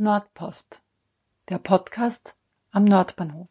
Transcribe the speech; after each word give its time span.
Nordpost, 0.00 0.80
der 1.48 1.58
Podcast 1.58 2.36
am 2.70 2.84
Nordbahnhof. 2.84 3.48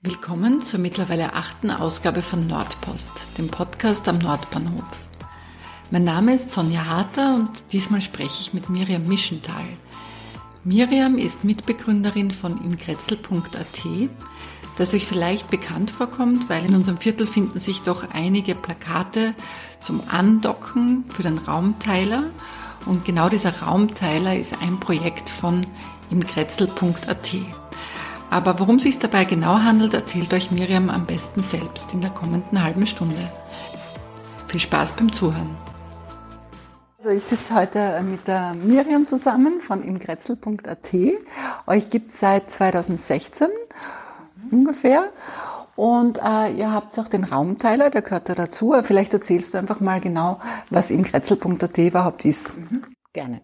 Willkommen 0.00 0.62
zur 0.62 0.78
mittlerweile 0.78 1.32
achten 1.32 1.72
Ausgabe 1.72 2.22
von 2.22 2.46
Nordpost, 2.46 3.36
dem 3.36 3.48
Podcast 3.48 4.06
am 4.06 4.18
Nordbahnhof. 4.18 4.84
Mein 5.90 6.04
Name 6.04 6.34
ist 6.34 6.52
Sonja 6.52 6.86
Harter 6.86 7.34
und 7.34 7.72
diesmal 7.72 8.00
spreche 8.00 8.42
ich 8.42 8.54
mit 8.54 8.70
Miriam 8.70 9.02
Mischenthal. 9.08 9.66
Miriam 10.62 11.18
ist 11.18 11.42
Mitbegründerin 11.42 12.30
von 12.30 12.64
imgrätzl.at, 12.64 14.08
das 14.80 14.94
euch 14.94 15.06
vielleicht 15.06 15.50
bekannt 15.50 15.90
vorkommt, 15.90 16.48
weil 16.48 16.64
in 16.64 16.74
unserem 16.74 16.96
Viertel 16.96 17.26
finden 17.26 17.60
sich 17.60 17.82
doch 17.82 18.14
einige 18.14 18.54
Plakate 18.54 19.34
zum 19.78 20.00
Andocken 20.10 21.04
für 21.04 21.22
den 21.22 21.36
Raumteiler. 21.36 22.30
Und 22.86 23.04
genau 23.04 23.28
dieser 23.28 23.60
Raumteiler 23.60 24.36
ist 24.36 24.54
ein 24.62 24.80
Projekt 24.80 25.28
von 25.28 25.66
imgrätzl.at. 26.10 27.34
Aber 28.30 28.58
worum 28.58 28.76
es 28.76 28.84
sich 28.84 28.98
dabei 28.98 29.26
genau 29.26 29.58
handelt, 29.58 29.92
erzählt 29.92 30.32
euch 30.32 30.50
Miriam 30.50 30.88
am 30.88 31.04
besten 31.04 31.42
selbst 31.42 31.92
in 31.92 32.00
der 32.00 32.10
kommenden 32.10 32.62
halben 32.62 32.86
Stunde. 32.86 33.30
Viel 34.48 34.60
Spaß 34.60 34.92
beim 34.92 35.12
Zuhören. 35.12 35.58
Also 36.96 37.10
ich 37.10 37.24
sitze 37.24 37.54
heute 37.54 38.00
mit 38.02 38.26
der 38.26 38.54
Miriam 38.54 39.06
zusammen 39.06 39.60
von 39.60 39.82
imgrätzl.at. 39.82 40.94
Euch 41.66 41.90
gibt 41.90 42.12
es 42.12 42.20
seit 42.20 42.50
2016 42.50 43.48
ungefähr. 44.52 45.04
Und 45.76 46.18
äh, 46.18 46.52
ihr 46.52 46.72
habt 46.72 46.98
auch 46.98 47.08
den 47.08 47.24
Raumteiler, 47.24 47.90
der 47.90 48.02
gehört 48.02 48.28
da 48.28 48.34
dazu. 48.34 48.74
Vielleicht 48.82 49.14
erzählst 49.14 49.54
du 49.54 49.58
einfach 49.58 49.80
mal 49.80 50.00
genau, 50.00 50.40
was 50.68 50.90
imgrätzl.at 50.90 51.78
überhaupt 51.78 52.24
ist. 52.24 52.54
Mhm. 52.56 52.84
Gerne. 53.12 53.40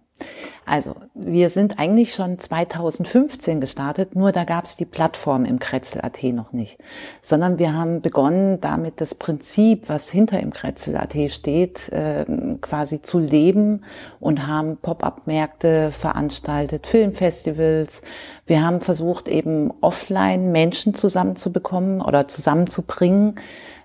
Also, 0.69 0.97
wir 1.15 1.49
sind 1.49 1.79
eigentlich 1.79 2.13
schon 2.13 2.41
2015 2.41 3.61
gestartet, 3.61 4.17
nur 4.17 4.33
da 4.33 4.43
gab 4.43 4.65
es 4.65 4.77
die 4.77 4.85
Plattform 4.85 5.45
im 5.45 5.61
Kretzel.at 5.61 6.21
noch 6.25 6.53
nicht. 6.53 6.79
Sondern 7.23 7.61
wir 7.61 7.73
haben 7.73 8.01
begonnen, 8.01 8.61
damit 8.61 9.01
das 9.01 9.15
Prinzip, 9.15 9.89
was 9.89 10.11
hinter 10.11 10.41
im 10.41 10.51
Kretzel.at 10.51 11.15
steht, 11.31 11.89
äh, 11.91 12.25
quasi 12.61 13.01
zu 13.01 13.21
leben 13.21 13.85
und 14.19 14.49
haben 14.49 14.77
Pop-up-Märkte 14.79 15.93
veranstaltet, 15.93 16.89
Filmfestivals. 16.89 18.03
Wir 18.47 18.65
haben 18.65 18.81
versucht, 18.81 19.29
eben 19.29 19.73
offline 19.83 20.51
Menschen 20.51 20.95
zusammenzubekommen 20.95 22.01
oder 22.01 22.27
zusammenzubringen, 22.27 23.37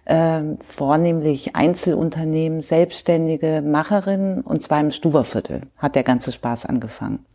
äh, 0.06 0.42
vornehmlich 0.60 1.56
Einzelunternehmen, 1.56 2.62
selbstständige 2.62 3.62
Macherinnen 3.62 4.42
und 4.42 4.62
zwar 4.62 4.80
im 4.80 4.92
Stuberviertel 4.92 5.64
hat 5.78 5.96
der 5.96 6.04
ganze 6.04 6.32
Spaß 6.32 6.66
angefangen. 6.66 7.26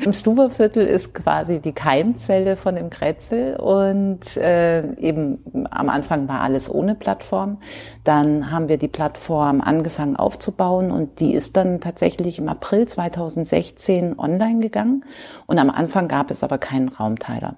Im 0.00 0.12
Stuberviertel 0.12 0.86
ist 0.86 1.12
quasi 1.12 1.60
die 1.60 1.72
Keimzelle 1.72 2.56
von 2.56 2.76
dem 2.76 2.88
Kretzel 2.88 3.56
und 3.56 4.36
äh, 4.36 4.94
eben 4.94 5.38
am 5.70 5.88
Anfang 5.88 6.28
war 6.28 6.40
alles 6.40 6.72
ohne 6.72 6.94
Plattform. 6.94 7.58
Dann 8.04 8.52
haben 8.52 8.68
wir 8.68 8.78
die 8.78 8.88
Plattform 8.88 9.60
angefangen 9.60 10.14
aufzubauen 10.14 10.92
und 10.92 11.18
die 11.18 11.34
ist 11.34 11.56
dann 11.56 11.80
tatsächlich 11.80 12.38
im 12.38 12.48
April 12.48 12.86
2016 12.86 14.18
online 14.18 14.60
gegangen. 14.60 15.04
Und 15.46 15.58
am 15.58 15.70
Anfang 15.70 16.06
gab 16.06 16.30
es 16.30 16.44
aber 16.44 16.58
keinen 16.58 16.90
Raumteiler. 16.90 17.56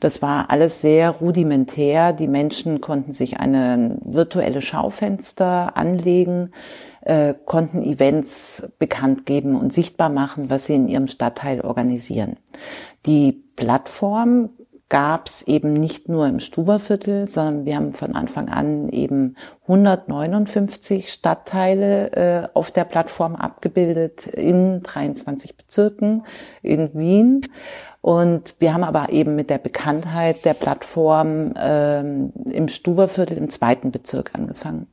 Das 0.00 0.22
war 0.22 0.50
alles 0.50 0.80
sehr 0.80 1.10
rudimentär. 1.10 2.14
Die 2.14 2.28
Menschen 2.28 2.80
konnten 2.80 3.12
sich 3.12 3.38
eine 3.38 3.98
virtuelle 4.02 4.62
Schaufenster 4.62 5.76
anlegen 5.76 6.52
äh, 7.04 7.34
konnten 7.44 7.82
Events 7.82 8.62
bekannt 8.78 9.26
geben 9.26 9.56
und 9.56 9.72
sichtbar 9.72 10.08
machen, 10.08 10.50
was 10.50 10.66
sie 10.66 10.74
in 10.74 10.88
ihrem 10.88 11.08
Stadtteil 11.08 11.60
organisieren. 11.60 11.81
Die 13.06 13.32
Plattform 13.56 14.50
gab 14.92 15.26
es 15.26 15.40
eben 15.48 15.72
nicht 15.72 16.10
nur 16.10 16.26
im 16.26 16.38
Stuberviertel, 16.38 17.26
sondern 17.26 17.64
wir 17.64 17.76
haben 17.76 17.94
von 17.94 18.14
Anfang 18.14 18.50
an 18.50 18.90
eben 18.90 19.36
159 19.62 21.10
Stadtteile 21.10 22.12
äh, 22.12 22.48
auf 22.52 22.70
der 22.70 22.84
Plattform 22.84 23.34
abgebildet 23.34 24.26
in 24.26 24.82
23 24.82 25.56
Bezirken 25.56 26.24
in 26.62 26.90
Wien. 26.92 27.48
Und 28.02 28.54
wir 28.58 28.74
haben 28.74 28.84
aber 28.84 29.08
eben 29.08 29.34
mit 29.34 29.48
der 29.48 29.56
Bekanntheit 29.56 30.44
der 30.44 30.52
Plattform 30.52 31.54
ähm, 31.56 32.34
im 32.50 32.68
Stuberviertel 32.68 33.38
im 33.38 33.48
zweiten 33.48 33.92
Bezirk 33.92 34.32
angefangen. 34.34 34.88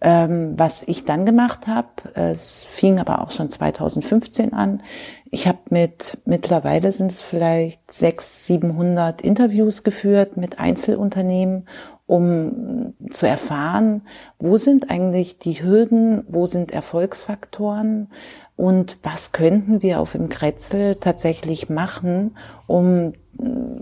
Ähm, 0.00 0.52
was 0.56 0.84
ich 0.86 1.04
dann 1.04 1.26
gemacht 1.26 1.66
habe, 1.66 1.88
es 2.14 2.64
fing 2.64 3.00
aber 3.00 3.20
auch 3.20 3.32
schon 3.32 3.50
2015 3.50 4.52
an. 4.52 4.82
Ich 5.30 5.46
habe 5.46 5.58
mit, 5.70 6.18
mittlerweile 6.24 6.90
sind 6.92 7.10
es 7.10 7.20
vielleicht 7.20 7.90
600, 7.90 8.22
700 8.22 9.22
Interviews 9.22 9.82
geführt 9.82 10.36
mit 10.36 10.58
Einzelunternehmen, 10.58 11.68
um 12.06 12.94
zu 13.10 13.26
erfahren, 13.26 14.02
wo 14.38 14.56
sind 14.56 14.90
eigentlich 14.90 15.38
die 15.38 15.62
Hürden, 15.62 16.24
wo 16.28 16.46
sind 16.46 16.72
Erfolgsfaktoren 16.72 18.08
und 18.56 18.98
was 19.02 19.32
könnten 19.32 19.82
wir 19.82 20.00
auf 20.00 20.12
dem 20.12 20.30
Kretzel 20.30 20.94
tatsächlich 20.94 21.68
machen, 21.68 22.34
um 22.66 23.12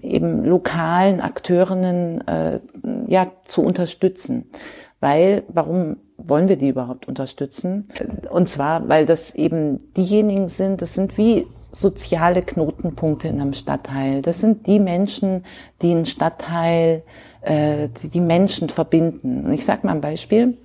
eben 0.03 0.45
lokalen 0.45 1.21
Akteurinnen 1.21 2.27
äh, 2.27 2.61
ja 3.07 3.31
zu 3.45 3.63
unterstützen. 3.63 4.51
Weil, 4.99 5.45
warum 5.49 5.99
wollen 6.29 6.49
wir 6.49 6.57
die 6.57 6.69
überhaupt 6.69 7.09
unterstützen? 7.09 7.89
Und 8.31 8.49
zwar, 8.49 8.89
weil 8.89 9.07
das 9.07 9.35
eben 9.35 9.93
diejenigen 9.95 10.49
sind, 10.49 10.83
das 10.83 10.95
sind 10.95 11.17
wie 11.17 11.47
soziale 11.73 12.43
Knotenpunkte 12.43 13.29
in 13.29 13.41
einem 13.41 13.53
Stadtteil. 13.53 14.23
Das 14.23 14.41
sind 14.41 14.67
die 14.67 14.79
Menschen, 14.81 15.45
die 15.83 15.91
einen 15.91 16.07
Stadtteil, 16.07 17.03
äh, 17.43 17.89
die, 18.03 18.09
die 18.09 18.21
Menschen 18.21 18.69
verbinden. 18.69 19.45
Und 19.45 19.53
ich 19.53 19.65
sage 19.65 19.87
mal 19.87 19.93
ein 19.93 20.01
Beispiel. 20.01 20.57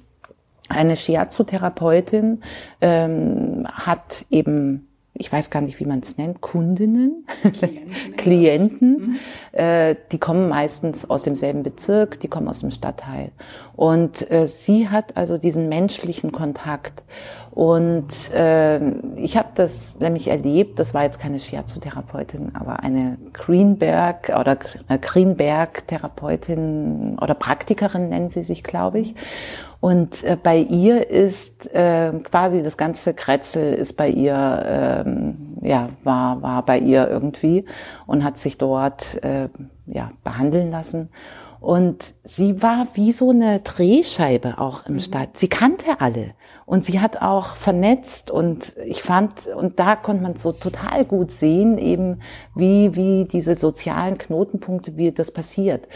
Eine 0.69 0.95
Shiatsu-Therapeutin 0.95 2.41
ähm, 2.79 3.67
hat 3.69 4.25
eben 4.29 4.87
ich 5.13 5.31
weiß 5.31 5.49
gar 5.49 5.61
nicht, 5.61 5.79
wie 5.79 5.85
man 5.85 5.99
es 5.99 6.17
nennt, 6.17 6.41
Kundinnen, 6.41 7.25
Klienten, 7.41 8.13
Klienten 8.17 8.91
mhm. 8.91 9.19
äh, 9.51 9.95
die 10.11 10.19
kommen 10.19 10.47
meistens 10.47 11.09
aus 11.09 11.23
demselben 11.23 11.63
Bezirk, 11.63 12.19
die 12.21 12.29
kommen 12.29 12.47
aus 12.47 12.59
dem 12.59 12.71
Stadtteil. 12.71 13.31
Und 13.75 14.31
äh, 14.31 14.47
sie 14.47 14.87
hat 14.89 15.17
also 15.17 15.37
diesen 15.37 15.67
menschlichen 15.69 16.31
Kontakt. 16.31 17.03
Und 17.51 18.31
äh, 18.33 18.79
ich 19.17 19.35
habe 19.35 19.49
das 19.55 19.99
nämlich 19.99 20.29
erlebt, 20.29 20.79
das 20.79 20.93
war 20.93 21.03
jetzt 21.03 21.19
keine 21.19 21.39
Shiatsu-Therapeutin, 21.39 22.55
aber 22.55 22.79
eine 22.79 23.17
Greenberg 23.33 24.31
oder 24.39 24.57
äh, 24.87 24.97
Greenberg-Therapeutin 24.97 27.19
oder 27.19 27.33
Praktikerin 27.33 28.07
nennen 28.07 28.29
sie 28.29 28.43
sich, 28.43 28.63
glaube 28.63 28.99
ich. 28.99 29.15
Und 29.81 30.23
äh, 30.23 30.37
bei 30.41 30.57
ihr 30.57 31.09
ist 31.09 31.73
äh, 31.73 32.13
quasi 32.23 32.61
das 32.61 32.77
ganze 32.77 33.15
Kretzel 33.15 33.73
ist 33.73 33.97
bei 33.97 34.09
ihr, 34.09 34.63
ähm, 34.63 35.57
ja, 35.61 35.89
war, 36.03 36.41
war 36.43 36.63
bei 36.63 36.77
ihr 36.77 37.09
irgendwie 37.09 37.65
und 38.05 38.23
hat 38.23 38.37
sich 38.37 38.59
dort 38.59 39.21
äh, 39.23 39.49
ja, 39.87 40.11
behandeln 40.23 40.69
lassen. 40.69 41.09
Und 41.59 42.13
sie 42.23 42.61
war 42.61 42.87
wie 42.93 43.11
so 43.11 43.31
eine 43.31 43.59
Drehscheibe 43.59 44.59
auch 44.59 44.85
im 44.85 44.93
mhm. 44.93 44.99
Stadt. 44.99 45.37
Sie 45.37 45.47
kannte 45.47 45.99
alle. 45.99 46.35
Und 46.67 46.85
sie 46.85 46.99
hat 46.99 47.21
auch 47.21 47.55
vernetzt 47.55 48.29
und 48.31 48.75
ich 48.85 49.01
fand, 49.01 49.47
und 49.47 49.79
da 49.79 49.95
konnte 49.95 50.23
man 50.23 50.35
so 50.35 50.51
total 50.51 51.05
gut 51.05 51.31
sehen, 51.31 51.77
eben 51.77 52.21
wie, 52.55 52.95
wie 52.95 53.25
diese 53.25 53.55
sozialen 53.55 54.17
Knotenpunkte, 54.17 54.95
wie 54.95 55.11
das 55.11 55.31
passiert. 55.31 55.87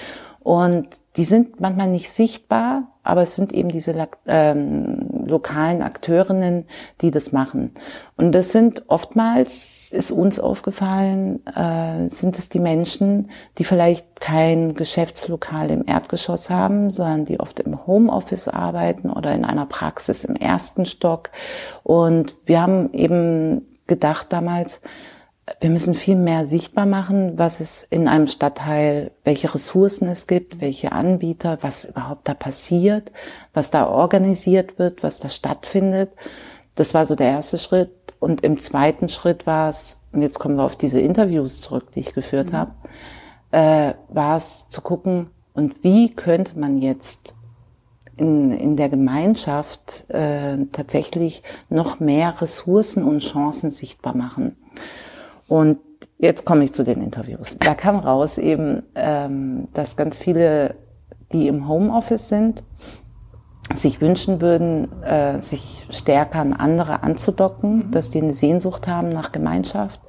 Und 0.41 0.87
die 1.17 1.23
sind 1.23 1.61
manchmal 1.61 1.87
nicht 1.87 2.09
sichtbar, 2.09 2.94
aber 3.05 3.21
es 3.21 3.35
sind 3.35 3.53
eben 3.53 3.69
diese 3.69 3.93
ähm, 4.27 5.07
lokalen 5.25 5.81
Akteurinnen, 5.81 6.65
die 7.01 7.11
das 7.11 7.31
machen. 7.31 7.71
Und 8.17 8.33
das 8.33 8.51
sind 8.51 8.83
oftmals, 8.87 9.67
ist 9.91 10.11
uns 10.11 10.39
aufgefallen, 10.39 11.45
äh, 11.45 12.09
sind 12.09 12.37
es 12.37 12.49
die 12.49 12.59
Menschen, 12.59 13.29
die 13.57 13.63
vielleicht 13.63 14.19
kein 14.19 14.73
Geschäftslokal 14.73 15.69
im 15.69 15.83
Erdgeschoss 15.85 16.49
haben, 16.49 16.89
sondern 16.89 17.25
die 17.25 17.39
oft 17.39 17.59
im 17.59 17.85
Homeoffice 17.85 18.47
arbeiten 18.47 19.11
oder 19.11 19.33
in 19.33 19.45
einer 19.45 19.67
Praxis 19.67 20.23
im 20.23 20.35
ersten 20.35 20.85
Stock. 20.85 21.29
Und 21.83 22.35
wir 22.45 22.61
haben 22.61 22.91
eben 22.91 23.67
gedacht 23.85 24.33
damals, 24.33 24.81
wir 25.59 25.69
müssen 25.69 25.93
viel 25.93 26.15
mehr 26.15 26.47
sichtbar 26.47 26.85
machen, 26.85 27.37
was 27.37 27.59
es 27.59 27.83
in 27.83 28.07
einem 28.07 28.27
Stadtteil, 28.27 29.11
welche 29.23 29.53
Ressourcen 29.53 30.07
es 30.07 30.25
gibt, 30.25 30.59
welche 30.59 30.91
Anbieter, 30.91 31.59
was 31.61 31.85
überhaupt 31.85 32.27
da 32.27 32.33
passiert, 32.33 33.11
was 33.53 33.69
da 33.69 33.87
organisiert 33.87 34.79
wird, 34.79 35.03
was 35.03 35.19
da 35.19 35.29
stattfindet. 35.29 36.11
Das 36.73 36.93
war 36.93 37.05
so 37.05 37.15
der 37.15 37.27
erste 37.27 37.59
Schritt. 37.59 37.91
Und 38.19 38.41
im 38.41 38.59
zweiten 38.59 39.07
Schritt 39.07 39.45
war 39.45 39.69
es, 39.69 40.01
und 40.11 40.21
jetzt 40.21 40.39
kommen 40.39 40.55
wir 40.55 40.63
auf 40.63 40.77
diese 40.77 40.99
Interviews 40.99 41.61
zurück, 41.61 41.91
die 41.91 41.99
ich 41.99 42.13
geführt 42.13 42.51
mhm. 42.51 42.57
habe, 42.57 42.71
äh, 43.51 43.93
war 44.09 44.37
es 44.37 44.67
zu 44.69 44.81
gucken, 44.81 45.27
und 45.53 45.83
wie 45.83 46.13
könnte 46.13 46.59
man 46.59 46.77
jetzt 46.77 47.35
in, 48.17 48.51
in 48.51 48.75
der 48.75 48.89
Gemeinschaft 48.89 50.09
äh, 50.09 50.57
tatsächlich 50.71 51.43
noch 51.69 51.99
mehr 51.99 52.41
Ressourcen 52.41 53.03
und 53.03 53.19
Chancen 53.19 53.71
sichtbar 53.71 54.15
machen. 54.15 54.55
Und 55.47 55.79
jetzt 56.17 56.45
komme 56.45 56.63
ich 56.63 56.73
zu 56.73 56.83
den 56.83 57.01
Interviews. 57.01 57.57
Da 57.59 57.73
kam 57.75 57.97
raus 57.97 58.37
eben, 58.37 58.83
ähm, 58.95 59.67
dass 59.73 59.95
ganz 59.95 60.17
viele, 60.17 60.75
die 61.31 61.47
im 61.47 61.67
Homeoffice 61.67 62.29
sind, 62.29 62.63
sich 63.73 63.99
wünschen 63.99 64.41
würden, 64.41 65.01
äh, 65.01 65.41
sich 65.41 65.87
stärker 65.89 66.39
an 66.39 66.53
andere 66.53 67.01
anzudocken, 67.01 67.87
mhm. 67.87 67.91
dass 67.91 68.11
die 68.11 68.21
eine 68.21 68.33
Sehnsucht 68.33 68.87
haben 68.87 69.09
nach 69.09 69.31
Gemeinschaft, 69.31 69.99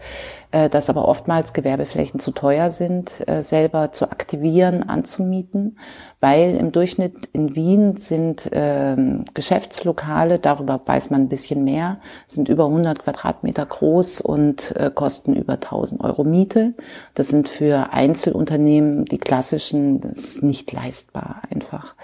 dass 0.71 0.89
aber 0.89 1.07
oftmals 1.07 1.53
Gewerbeflächen 1.53 2.19
zu 2.19 2.31
teuer 2.31 2.71
sind, 2.71 3.29
äh, 3.29 3.43
selber 3.43 3.93
zu 3.93 4.11
aktivieren, 4.11 4.89
anzumieten, 4.89 5.79
weil 6.21 6.57
im 6.57 6.73
Durchschnitt 6.73 7.29
in 7.33 7.55
Wien 7.55 7.97
sind 7.97 8.51
äh, 8.53 8.97
Geschäftslokale, 9.35 10.39
darüber 10.39 10.81
weiß 10.85 11.11
man 11.11 11.23
ein 11.23 11.29
bisschen 11.29 11.65
mehr, 11.65 11.99
sind 12.27 12.49
über 12.49 12.67
100 12.67 13.01
Quadratmeter 13.05 13.67
groß 13.67 14.21
und 14.23 14.75
äh, 14.77 14.91
kosten 14.95 15.35
über 15.35 15.55
1000 15.55 16.03
Euro 16.03 16.25
Miete. 16.25 16.75
Das 17.15 17.29
sind 17.29 17.49
für 17.49 17.93
Einzelunternehmen 17.93 19.05
die 19.05 19.19
klassischen, 19.19 20.01
das 20.01 20.19
ist 20.19 20.43
nicht 20.43 20.73
leistbar 20.73 21.43
einfach. 21.51 21.95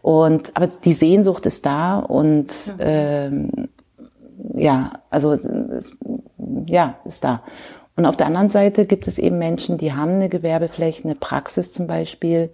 Und 0.00 0.56
aber 0.56 0.68
die 0.68 0.92
Sehnsucht 0.92 1.44
ist 1.46 1.66
da 1.66 1.98
und 1.98 2.74
ähm, 2.78 3.68
ja, 4.54 4.92
also 5.10 5.36
ja, 6.66 6.96
ist 7.04 7.24
da. 7.24 7.42
Und 8.00 8.06
auf 8.06 8.16
der 8.16 8.28
anderen 8.28 8.48
Seite 8.48 8.86
gibt 8.86 9.06
es 9.08 9.18
eben 9.18 9.36
Menschen, 9.36 9.76
die 9.76 9.92
haben 9.92 10.12
eine 10.12 10.30
Gewerbefläche, 10.30 11.04
eine 11.04 11.16
Praxis 11.16 11.70
zum 11.70 11.86
Beispiel 11.86 12.48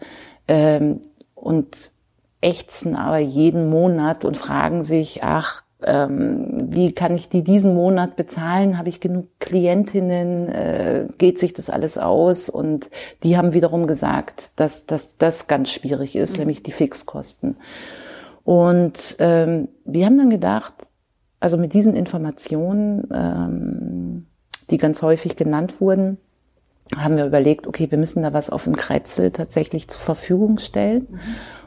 ähm, 0.49 0.99
und 1.37 1.93
ächzen 2.41 2.97
aber 2.97 3.19
jeden 3.19 3.71
Monat 3.71 4.25
und 4.25 4.37
fragen 4.37 4.83
sich, 4.83 5.23
ach, 5.23 5.63
ähm, 5.85 6.67
wie 6.73 6.91
kann 6.91 7.15
ich 7.15 7.29
die 7.29 7.45
diesen 7.45 7.75
Monat 7.75 8.17
bezahlen? 8.17 8.77
Habe 8.77 8.89
ich 8.89 8.99
genug 8.99 9.29
Klientinnen? 9.39 10.49
Äh, 10.49 11.07
geht 11.17 11.39
sich 11.39 11.53
das 11.53 11.71
alles 11.71 11.97
aus? 11.97 12.49
Und 12.49 12.91
die 13.23 13.37
haben 13.37 13.53
wiederum 13.53 13.87
gesagt, 13.87 14.59
dass, 14.59 14.85
dass 14.87 15.17
das 15.17 15.47
ganz 15.47 15.71
schwierig 15.71 16.17
ist, 16.17 16.33
mhm. 16.33 16.39
nämlich 16.41 16.65
die 16.65 16.73
Fixkosten. 16.73 17.55
Und 18.43 19.15
ähm, 19.21 19.69
wir 19.85 20.07
haben 20.07 20.19
dann 20.19 20.31
gedacht, 20.31 20.75
also 21.39 21.57
mit 21.57 21.73
diesen 21.73 21.95
Informationen, 21.95 23.07
ähm, 23.15 24.27
die 24.71 24.79
ganz 24.79 25.03
häufig 25.03 25.37
genannt 25.37 25.81
wurden, 25.81 26.19
haben 26.95 27.17
wir 27.17 27.27
überlegt, 27.27 27.67
okay, 27.67 27.91
wir 27.91 27.99
müssen 27.99 28.23
da 28.23 28.33
was 28.33 28.51
auf 28.51 28.65
dem 28.65 28.77
Kretzel 28.77 29.31
tatsächlich 29.31 29.89
zur 29.89 30.01
Verfügung 30.01 30.59
stellen. 30.59 31.09
Mhm. 31.11 31.19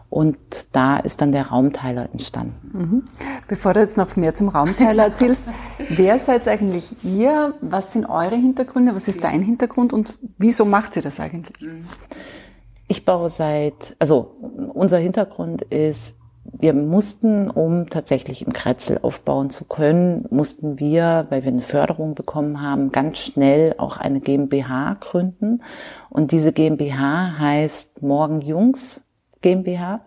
Und 0.09 0.37
da 0.71 0.97
ist 0.97 1.21
dann 1.21 1.31
der 1.31 1.47
Raumteiler 1.47 2.09
entstanden. 2.11 2.71
Mhm. 2.73 3.07
Bevor 3.47 3.75
du 3.75 3.81
jetzt 3.81 3.95
noch 3.95 4.15
mehr 4.15 4.33
zum 4.33 4.49
Raumteiler 4.49 5.03
erzählst, 5.03 5.41
wer 5.89 6.17
seid 6.17 6.47
eigentlich 6.47 7.03
ihr? 7.03 7.53
Was 7.61 7.93
sind 7.93 8.07
eure 8.07 8.35
Hintergründe? 8.35 8.95
Was 8.95 9.07
ist 9.07 9.23
dein 9.23 9.43
Hintergrund 9.43 9.93
und 9.93 10.17
wieso 10.39 10.65
macht 10.65 10.95
ihr 10.95 11.03
das 11.03 11.19
eigentlich? 11.19 11.55
Ich 12.87 13.05
baue 13.05 13.29
seit, 13.29 13.95
also 13.99 14.35
unser 14.73 14.97
Hintergrund 14.97 15.61
ist, 15.61 16.15
wir 16.51 16.73
mussten, 16.73 17.49
um 17.49 17.89
tatsächlich 17.89 18.45
im 18.45 18.53
Kretzel 18.53 18.99
aufbauen 19.01 19.49
zu 19.49 19.65
können, 19.65 20.25
mussten 20.29 20.79
wir, 20.79 21.27
weil 21.29 21.43
wir 21.43 21.51
eine 21.51 21.61
Förderung 21.61 22.15
bekommen 22.15 22.61
haben, 22.61 22.91
ganz 22.91 23.19
schnell 23.19 23.75
auch 23.77 23.97
eine 23.97 24.19
GmbH 24.19 24.97
gründen. 24.99 25.61
Und 26.09 26.31
diese 26.31 26.51
GmbH 26.51 27.37
heißt 27.39 28.01
Morgen 28.01 28.41
Jungs 28.41 29.01
GmbH. 29.41 30.01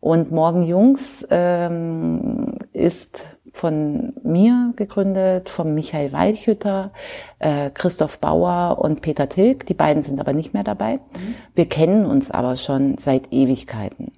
Und 0.00 0.32
Morgen 0.32 0.64
Jungs 0.64 1.26
ähm, 1.30 2.58
ist 2.72 3.26
von 3.52 4.12
mir 4.22 4.72
gegründet, 4.76 5.48
von 5.48 5.74
Michael 5.74 6.12
Weilchütter, 6.12 6.92
äh, 7.38 7.70
Christoph 7.70 8.18
Bauer 8.18 8.78
und 8.80 9.00
Peter 9.00 9.28
Tilg. 9.28 9.64
Die 9.66 9.74
beiden 9.74 10.02
sind 10.02 10.20
aber 10.20 10.32
nicht 10.32 10.52
mehr 10.52 10.64
dabei. 10.64 10.96
Mhm. 10.96 11.34
Wir 11.54 11.68
kennen 11.68 12.04
uns 12.04 12.30
aber 12.30 12.56
schon 12.56 12.98
seit 12.98 13.32
Ewigkeiten. 13.32 14.12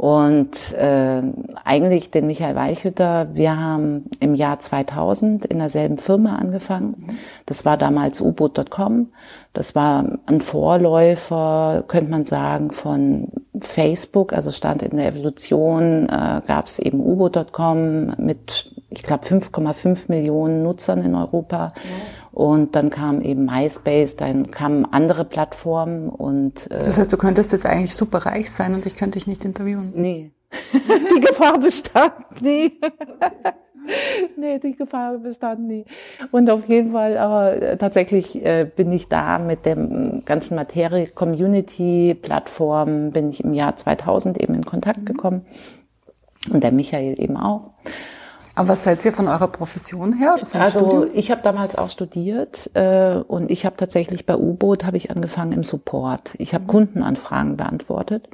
Und 0.00 0.72
äh, 0.72 1.22
eigentlich 1.62 2.10
den 2.10 2.26
Michael 2.26 2.54
Weichhütter, 2.54 3.28
wir 3.34 3.60
haben 3.60 4.06
im 4.18 4.34
Jahr 4.34 4.58
2000 4.58 5.44
in 5.44 5.58
derselben 5.58 5.98
Firma 5.98 6.36
angefangen. 6.36 7.18
Das 7.44 7.66
war 7.66 7.76
damals 7.76 8.22
U-Boot.com. 8.22 9.08
Das 9.52 9.74
war 9.74 10.06
ein 10.24 10.40
Vorläufer, 10.40 11.84
könnte 11.86 12.10
man 12.10 12.24
sagen, 12.24 12.70
von 12.70 13.28
Facebook. 13.60 14.32
Also 14.32 14.52
stand 14.52 14.82
in 14.82 14.96
der 14.96 15.08
Evolution, 15.08 16.08
äh, 16.08 16.40
gab 16.46 16.68
es 16.68 16.78
eben 16.78 17.00
U-Boot.com 17.00 18.14
mit, 18.16 18.72
ich 18.88 19.02
glaube, 19.02 19.26
5,5 19.26 20.04
Millionen 20.08 20.62
Nutzern 20.62 21.02
in 21.02 21.14
Europa. 21.14 21.74
Ja. 21.76 22.19
Und 22.32 22.76
dann 22.76 22.90
kam 22.90 23.22
eben 23.22 23.46
MySpace, 23.46 24.16
dann 24.16 24.50
kamen 24.50 24.84
andere 24.84 25.24
Plattformen 25.24 26.08
und 26.08 26.70
äh, 26.70 26.84
Das 26.84 26.96
heißt, 26.96 27.12
du 27.12 27.16
könntest 27.16 27.52
jetzt 27.52 27.66
eigentlich 27.66 27.94
super 27.94 28.18
reich 28.18 28.50
sein 28.50 28.74
und 28.74 28.86
ich 28.86 28.96
könnte 28.96 29.18
dich 29.18 29.26
nicht 29.26 29.44
interviewen. 29.44 29.92
Nee. 29.94 30.30
die 30.72 31.20
Gefahr 31.20 31.58
bestand 31.58 32.40
nie. 32.40 32.78
nee, 34.36 34.58
die 34.58 34.76
Gefahr 34.76 35.18
bestand 35.18 35.60
nie. 35.60 35.84
Und 36.30 36.50
auf 36.50 36.68
jeden 36.68 36.92
Fall, 36.92 37.18
aber 37.18 37.60
äh, 37.60 37.76
tatsächlich 37.76 38.44
äh, 38.44 38.68
bin 38.74 38.92
ich 38.92 39.08
da 39.08 39.38
mit 39.38 39.66
dem 39.66 40.24
ganzen 40.24 40.54
Materie 40.54 41.08
Community 41.08 42.16
Plattform, 42.20 43.10
bin 43.10 43.30
ich 43.30 43.44
im 43.44 43.54
Jahr 43.54 43.76
2000 43.76 44.40
eben 44.40 44.54
in 44.54 44.64
Kontakt 44.64 45.00
mhm. 45.00 45.04
gekommen. 45.04 45.46
Und 46.50 46.62
der 46.62 46.72
Michael 46.72 47.20
eben 47.20 47.36
auch. 47.36 47.72
Aber 48.54 48.70
was 48.70 48.84
seid 48.84 49.04
ihr 49.04 49.12
von 49.12 49.28
eurer 49.28 49.48
Profession 49.48 50.12
her? 50.12 50.36
also 50.52 50.78
Studium? 50.80 51.10
ich 51.14 51.30
habe 51.30 51.40
damals 51.42 51.76
auch 51.76 51.90
studiert 51.90 52.70
äh, 52.74 53.14
und 53.26 53.50
ich 53.50 53.64
habe 53.64 53.76
tatsächlich 53.76 54.26
bei 54.26 54.36
U-Boot 54.36 54.84
habe 54.84 54.96
ich 54.96 55.10
angefangen 55.10 55.52
im 55.52 55.62
Support. 55.62 56.34
Ich 56.38 56.52
habe 56.52 56.64
mhm. 56.64 56.68
Kundenanfragen 56.68 57.56
beantwortet 57.56 58.28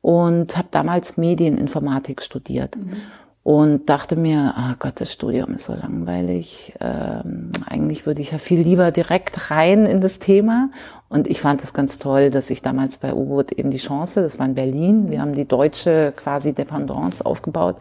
und 0.00 0.56
habe 0.56 0.68
damals 0.70 1.16
Medieninformatik 1.16 2.22
studiert. 2.22 2.76
Mhm. 2.76 2.96
Und 3.42 3.88
dachte 3.88 4.16
mir, 4.16 4.52
ah 4.54 4.72
oh 4.72 4.76
Gott, 4.78 5.00
das 5.00 5.12
Studium 5.12 5.54
ist 5.54 5.64
so 5.64 5.72
langweilig. 5.72 6.74
Ähm, 6.78 7.50
eigentlich 7.66 8.04
würde 8.04 8.20
ich 8.20 8.32
ja 8.32 8.38
viel 8.38 8.60
lieber 8.60 8.90
direkt 8.90 9.50
rein 9.50 9.86
in 9.86 10.02
das 10.02 10.18
Thema. 10.18 10.68
Und 11.08 11.26
ich 11.26 11.40
fand 11.40 11.64
es 11.64 11.72
ganz 11.72 11.98
toll, 11.98 12.30
dass 12.30 12.50
ich 12.50 12.60
damals 12.60 12.98
bei 12.98 13.14
U-Boot 13.14 13.52
eben 13.52 13.70
die 13.70 13.78
Chance, 13.78 14.20
das 14.20 14.38
war 14.38 14.44
in 14.44 14.54
Berlin, 14.54 15.10
wir 15.10 15.22
haben 15.22 15.34
die 15.34 15.48
deutsche 15.48 16.12
quasi 16.14 16.52
Dependance 16.52 17.24
aufgebaut 17.24 17.76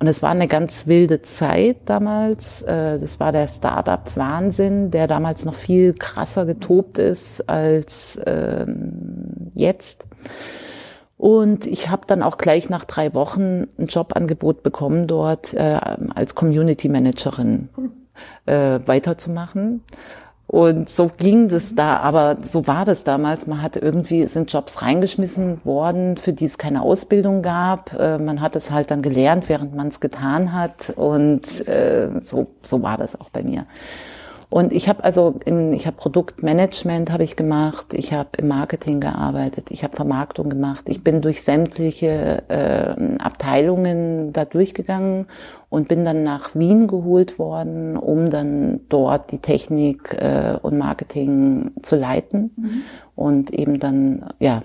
und 0.00 0.06
es 0.06 0.22
war 0.22 0.30
eine 0.30 0.48
ganz 0.48 0.86
wilde 0.86 1.20
Zeit 1.20 1.76
damals. 1.84 2.62
Äh, 2.62 2.98
das 2.98 3.20
war 3.20 3.32
der 3.32 3.46
Startup-Wahnsinn, 3.46 4.90
der 4.90 5.06
damals 5.06 5.44
noch 5.44 5.54
viel 5.54 5.92
krasser 5.92 6.46
getobt 6.46 6.96
ist 6.96 7.48
als 7.50 8.18
ähm, 8.26 9.52
jetzt. 9.54 10.06
Und 11.18 11.66
ich 11.66 11.90
habe 11.90 12.06
dann 12.06 12.22
auch 12.22 12.38
gleich 12.38 12.70
nach 12.70 12.86
drei 12.86 13.12
Wochen 13.12 13.66
ein 13.78 13.86
Jobangebot 13.88 14.62
bekommen, 14.62 15.06
dort 15.06 15.52
äh, 15.52 15.78
als 16.14 16.34
Community 16.34 16.88
Managerin 16.88 17.68
äh, 18.46 18.80
weiterzumachen. 18.86 19.82
Und 20.50 20.90
so 20.90 21.08
ging 21.16 21.46
das 21.46 21.76
da, 21.76 21.98
aber 21.98 22.38
so 22.44 22.66
war 22.66 22.84
das 22.84 23.04
damals. 23.04 23.46
Man 23.46 23.62
hat 23.62 23.76
irgendwie, 23.76 24.26
sind 24.26 24.52
Jobs 24.52 24.82
reingeschmissen 24.82 25.64
worden, 25.64 26.16
für 26.16 26.32
die 26.32 26.44
es 26.44 26.58
keine 26.58 26.82
Ausbildung 26.82 27.40
gab. 27.42 27.92
Äh, 27.96 28.18
man 28.18 28.40
hat 28.40 28.56
es 28.56 28.72
halt 28.72 28.90
dann 28.90 29.00
gelernt, 29.00 29.48
während 29.48 29.76
man 29.76 29.86
es 29.86 30.00
getan 30.00 30.52
hat. 30.52 30.90
Und 30.96 31.68
äh, 31.68 32.20
so, 32.20 32.48
so 32.62 32.82
war 32.82 32.96
das 32.96 33.20
auch 33.20 33.30
bei 33.30 33.44
mir. 33.44 33.66
Und 34.52 34.72
ich 34.72 34.88
habe 34.88 35.04
also, 35.04 35.38
in, 35.44 35.72
ich 35.72 35.86
habe 35.86 35.96
Produktmanagement 35.96 37.12
habe 37.12 37.22
ich 37.22 37.36
gemacht, 37.36 37.94
ich 37.94 38.12
habe 38.12 38.30
im 38.38 38.48
Marketing 38.48 38.98
gearbeitet, 38.98 39.70
ich 39.70 39.84
habe 39.84 39.94
Vermarktung 39.94 40.50
gemacht, 40.50 40.88
ich 40.88 41.04
bin 41.04 41.20
durch 41.22 41.44
sämtliche 41.44 42.42
äh, 42.48 43.16
Abteilungen 43.22 44.32
da 44.32 44.44
durchgegangen 44.44 45.26
und 45.68 45.86
bin 45.86 46.04
dann 46.04 46.24
nach 46.24 46.56
Wien 46.56 46.88
geholt 46.88 47.38
worden, 47.38 47.96
um 47.96 48.28
dann 48.28 48.80
dort 48.88 49.30
die 49.30 49.38
Technik 49.38 50.14
äh, 50.20 50.58
und 50.60 50.76
Marketing 50.76 51.70
zu 51.82 51.94
leiten 51.94 52.50
mhm. 52.56 52.82
und 53.14 53.50
eben 53.52 53.78
dann, 53.78 54.30
ja, 54.40 54.62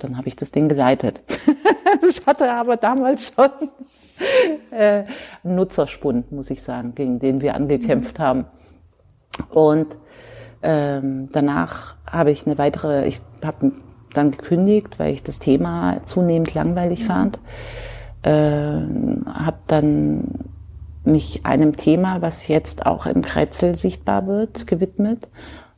dann 0.00 0.16
habe 0.16 0.28
ich 0.28 0.36
das 0.36 0.50
Ding 0.50 0.66
geleitet. 0.70 1.20
das 2.00 2.26
hatte 2.26 2.50
aber 2.54 2.78
damals 2.78 3.34
schon 3.34 3.50
äh, 4.70 5.04
einen 5.44 5.56
Nutzerspund, 5.56 6.32
muss 6.32 6.48
ich 6.48 6.62
sagen, 6.62 6.94
gegen 6.94 7.18
den 7.18 7.42
wir 7.42 7.54
angekämpft 7.54 8.18
mhm. 8.18 8.22
haben. 8.22 8.44
Und 9.50 9.96
ähm, 10.62 11.28
danach 11.32 11.96
habe 12.06 12.30
ich 12.30 12.46
eine 12.46 12.58
weitere, 12.58 13.06
ich 13.06 13.20
habe 13.44 13.72
dann 14.12 14.30
gekündigt, 14.32 14.98
weil 14.98 15.12
ich 15.12 15.22
das 15.22 15.38
Thema 15.38 16.04
zunehmend 16.04 16.54
langweilig 16.54 17.02
mhm. 17.02 17.06
fand. 17.06 17.40
Äh, 18.22 18.30
habe 18.30 19.58
dann 19.66 20.24
mich 21.04 21.46
einem 21.46 21.76
Thema, 21.76 22.20
was 22.20 22.48
jetzt 22.48 22.86
auch 22.86 23.06
im 23.06 23.22
Kretzel 23.22 23.74
sichtbar 23.74 24.26
wird, 24.26 24.66
gewidmet. 24.66 25.28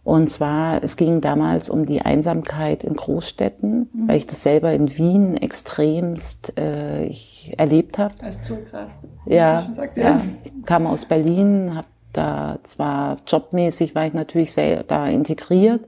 Und 0.05 0.29
zwar, 0.29 0.83
es 0.83 0.97
ging 0.97 1.21
damals 1.21 1.71
um 1.71 1.87
die 1.87 2.03
Einsamkeit 2.03 2.83
in 2.83 2.95
Großstädten, 2.95 3.89
mhm. 3.93 4.09
weil 4.09 4.17
ich 4.17 4.27
das 4.27 4.43
selber 4.43 4.73
in 4.73 4.97
Wien 4.99 5.37
extremst 5.37 6.59
äh, 6.59 7.05
ich 7.05 7.55
erlebt 7.57 7.99
habe. 7.99 8.15
Das 8.19 8.37
ist 8.37 8.53
krass. 8.69 8.99
Ja, 9.27 9.69
sagt, 9.77 9.97
ja. 9.97 10.03
ja, 10.03 10.21
ich 10.43 10.53
kam 10.65 10.89
aus 10.89 11.05
Berlin, 11.05 11.77
habe 11.77 11.87
da 12.13 12.59
zwar 12.63 13.17
jobmäßig 13.27 13.95
war 13.95 14.07
ich 14.07 14.15
natürlich 14.15 14.53
sehr 14.53 14.83
da 14.83 15.07
integriert, 15.09 15.83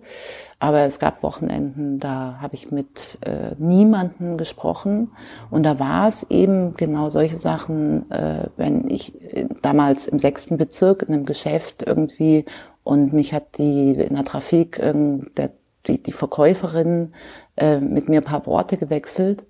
aber 0.58 0.80
es 0.86 0.98
gab 0.98 1.22
Wochenenden, 1.22 2.00
da 2.00 2.38
habe 2.40 2.54
ich 2.54 2.70
mit 2.70 3.18
äh, 3.26 3.54
niemanden 3.58 4.38
gesprochen. 4.38 5.10
Und 5.50 5.62
da 5.64 5.78
war 5.78 6.08
es 6.08 6.24
eben 6.30 6.72
genau 6.72 7.10
solche 7.10 7.36
Sachen, 7.36 8.10
äh, 8.10 8.48
wenn 8.56 8.88
ich 8.88 9.20
äh, 9.34 9.46
damals 9.60 10.06
im 10.06 10.18
sechsten 10.18 10.56
Bezirk 10.56 11.02
in 11.02 11.12
einem 11.12 11.26
Geschäft 11.26 11.82
irgendwie 11.86 12.46
und 12.82 13.12
mich 13.12 13.34
hat 13.34 13.58
die 13.58 13.92
in 13.92 14.14
der 14.14 14.24
Trafik 14.24 14.78
äh, 14.78 14.94
der, 15.36 15.50
die, 15.86 16.02
die 16.02 16.12
Verkäuferin 16.12 17.12
äh, 17.56 17.78
mit 17.80 18.08
mir 18.08 18.20
ein 18.20 18.24
paar 18.24 18.46
Worte 18.46 18.78
gewechselt, 18.78 19.44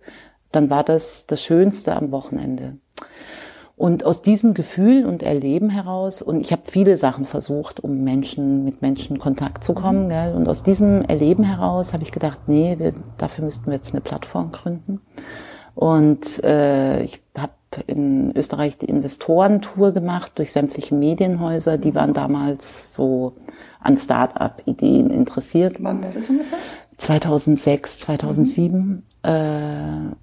dann 0.51 0.71
war 0.71 0.83
das 0.83 1.27
das 1.27 1.43
Schönste 1.43 1.95
am 1.95 2.11
Wochenende. 2.11 2.79
Und 3.77 4.07
aus 4.07 4.23
diesem 4.23 4.55
Gefühl 4.55 5.05
und 5.05 5.25
Erleben 5.25 5.69
heraus, 5.69 6.23
und 6.23 6.41
ich 6.41 6.53
habe 6.53 6.63
viele 6.65 6.97
Sachen 6.97 7.25
versucht, 7.25 7.81
um 7.81 8.05
Menschen, 8.05 8.65
mit 8.65 8.83
Menschen 8.83 9.17
in 9.17 9.21
Kontakt 9.21 9.65
zu 9.65 9.75
kommen, 9.75 10.05
mhm. 10.05 10.09
gell, 10.11 10.35
und 10.35 10.49
aus 10.49 10.63
diesem 10.63 11.03
Erleben 11.03 11.43
heraus 11.43 11.93
habe 11.93 12.05
ich 12.05 12.13
gedacht, 12.13 12.43
nee, 12.47 12.77
wir, 12.79 12.95
dafür 13.19 13.45
müssten 13.45 13.67
wir 13.67 13.75
jetzt 13.75 13.93
eine 13.93 14.01
Plattform 14.01 14.53
gründen. 14.53 15.01
Und 15.75 16.43
äh, 16.45 17.03
ich 17.03 17.21
habe 17.37 17.53
in 17.89 18.37
Österreich 18.37 18.79
die 18.79 18.87
Investorentour 18.87 19.91
gemacht 19.91 20.33
durch 20.37 20.53
sämtliche 20.53 20.95
Medienhäuser. 20.95 21.79
Die 21.79 21.97
waren 21.97 22.13
damals 22.13 22.95
so 22.95 23.33
an 23.81 23.97
Start-up-Ideen 23.97 25.11
interessiert. 25.11 25.83
Wann 25.83 26.01
war 26.03 26.11
das 26.15 26.31
ungefähr? 26.31 26.59
2006, 26.99 27.99
2007. 27.99 28.79
Mhm. 28.79 29.03
Äh, 29.25 30.15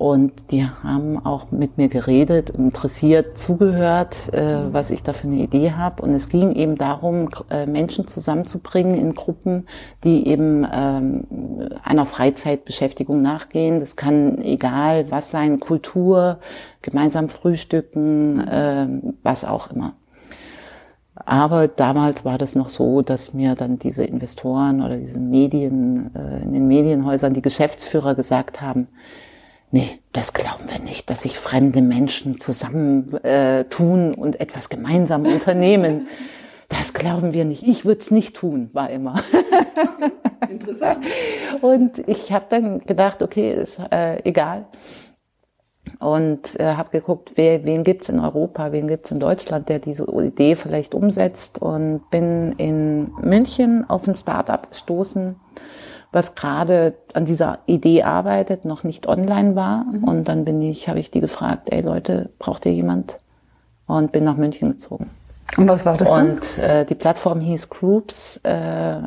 und 0.00 0.50
die 0.50 0.64
haben 0.64 1.22
auch 1.26 1.50
mit 1.50 1.76
mir 1.76 1.90
geredet, 1.90 2.48
interessiert, 2.48 3.36
zugehört, 3.36 4.32
äh, 4.32 4.72
was 4.72 4.88
ich 4.88 5.02
da 5.02 5.12
für 5.12 5.26
eine 5.26 5.36
Idee 5.36 5.72
habe. 5.72 6.00
Und 6.00 6.14
es 6.14 6.30
ging 6.30 6.52
eben 6.52 6.78
darum, 6.78 7.28
äh, 7.50 7.66
Menschen 7.66 8.06
zusammenzubringen 8.06 8.94
in 8.94 9.14
Gruppen, 9.14 9.66
die 10.02 10.26
eben 10.26 10.66
ähm, 10.72 11.26
einer 11.82 12.06
Freizeitbeschäftigung 12.06 13.20
nachgehen. 13.20 13.78
Das 13.78 13.94
kann 13.94 14.38
egal 14.38 15.10
was 15.10 15.30
sein, 15.30 15.60
Kultur, 15.60 16.38
gemeinsam 16.80 17.28
frühstücken, 17.28 18.40
äh, 18.48 18.86
was 19.22 19.44
auch 19.44 19.70
immer. 19.70 19.96
Aber 21.14 21.68
damals 21.68 22.24
war 22.24 22.38
das 22.38 22.54
noch 22.54 22.70
so, 22.70 23.02
dass 23.02 23.34
mir 23.34 23.54
dann 23.54 23.78
diese 23.78 24.04
Investoren 24.04 24.80
oder 24.80 24.96
diese 24.96 25.20
Medien, 25.20 26.10
äh, 26.14 26.42
in 26.42 26.54
den 26.54 26.68
Medienhäusern, 26.68 27.34
die 27.34 27.42
Geschäftsführer 27.42 28.14
gesagt 28.14 28.62
haben, 28.62 28.88
nee, 29.70 30.00
das 30.12 30.32
glauben 30.32 30.68
wir 30.68 30.78
nicht, 30.78 31.10
dass 31.10 31.22
sich 31.22 31.38
fremde 31.38 31.82
Menschen 31.82 32.38
zusammen 32.38 33.14
äh, 33.24 33.64
tun 33.64 34.14
und 34.14 34.40
etwas 34.40 34.68
gemeinsam 34.68 35.24
unternehmen. 35.24 36.08
Das 36.70 36.94
glauben 36.94 37.32
wir 37.32 37.44
nicht. 37.44 37.64
Ich 37.64 37.84
würde 37.84 38.00
es 38.00 38.12
nicht 38.12 38.36
tun, 38.36 38.70
war 38.72 38.90
immer. 38.90 39.16
Interessant. 40.48 41.04
Und 41.62 41.98
ich 42.08 42.30
habe 42.30 42.46
dann 42.48 42.78
gedacht, 42.86 43.22
okay, 43.22 43.52
ist 43.52 43.80
äh, 43.90 44.22
egal. 44.22 44.66
Und 45.98 46.58
äh, 46.60 46.74
habe 46.76 46.90
geguckt, 46.90 47.32
wer, 47.34 47.64
wen 47.64 47.82
gibt's 47.82 48.08
in 48.08 48.20
Europa, 48.20 48.70
wen 48.70 48.86
gibt's 48.86 49.10
in 49.10 49.18
Deutschland, 49.18 49.68
der 49.68 49.80
diese 49.80 50.04
Idee 50.04 50.54
vielleicht 50.54 50.94
umsetzt. 50.94 51.60
Und 51.60 52.08
bin 52.10 52.52
in 52.52 53.12
München 53.20 53.90
auf 53.90 54.06
ein 54.06 54.14
Startup 54.14 54.70
gestoßen, 54.70 55.34
was 56.12 56.34
gerade 56.34 56.94
an 57.14 57.24
dieser 57.24 57.58
Idee 57.66 58.02
arbeitet, 58.02 58.64
noch 58.64 58.82
nicht 58.82 59.06
online 59.06 59.54
war. 59.54 59.84
Mhm. 59.84 60.04
Und 60.04 60.24
dann 60.24 60.44
bin 60.44 60.60
ich, 60.60 60.88
habe 60.88 60.98
ich 60.98 61.10
die 61.10 61.20
gefragt, 61.20 61.68
ey 61.70 61.82
Leute, 61.82 62.30
braucht 62.38 62.66
ihr 62.66 62.72
jemand? 62.72 63.18
Und 63.86 64.12
bin 64.12 64.24
nach 64.24 64.36
München 64.36 64.70
gezogen. 64.70 65.10
Und 65.56 65.68
was 65.68 65.84
war 65.84 65.96
das 65.96 66.08
dann? 66.08 66.30
Und 66.30 66.58
äh, 66.58 66.84
die 66.86 66.94
Plattform 66.94 67.40
hieß 67.40 67.68
Groups, 67.68 68.40
äh, 68.44 68.50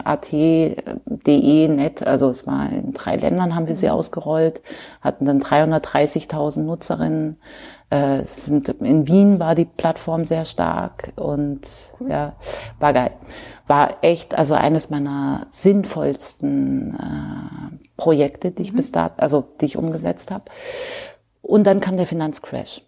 at.de, 0.03 1.67
net, 1.67 2.05
also 2.05 2.29
es 2.29 2.45
war 2.45 2.69
in 2.69 2.93
drei 2.93 3.15
Ländern 3.15 3.55
haben 3.55 3.67
wir 3.67 3.75
sie 3.75 3.87
mhm. 3.87 3.93
ausgerollt, 3.93 4.61
hatten 5.01 5.25
dann 5.25 5.41
330.000 5.41 6.61
Nutzerinnen. 6.61 7.39
Äh, 7.89 8.23
sind, 8.23 8.69
in 8.69 9.07
Wien 9.07 9.39
war 9.39 9.55
die 9.55 9.65
Plattform 9.65 10.25
sehr 10.25 10.45
stark 10.45 11.13
und 11.15 11.61
cool. 11.99 12.09
ja, 12.09 12.33
war 12.79 12.93
geil 12.93 13.11
war 13.67 13.97
echt 14.01 14.37
also 14.37 14.53
eines 14.53 14.89
meiner 14.89 15.47
sinnvollsten 15.49 16.93
äh, 16.95 17.87
Projekte, 17.97 18.51
die 18.51 18.63
ich 18.63 18.73
mhm. 18.73 18.77
bis 18.77 18.91
dato, 18.91 19.15
also 19.17 19.43
die 19.61 19.65
ich 19.65 19.77
umgesetzt 19.77 20.31
habe. 20.31 20.45
Und 21.41 21.65
dann 21.65 21.79
kam 21.79 21.97
der 21.97 22.07
Finanzcrash. 22.07 22.81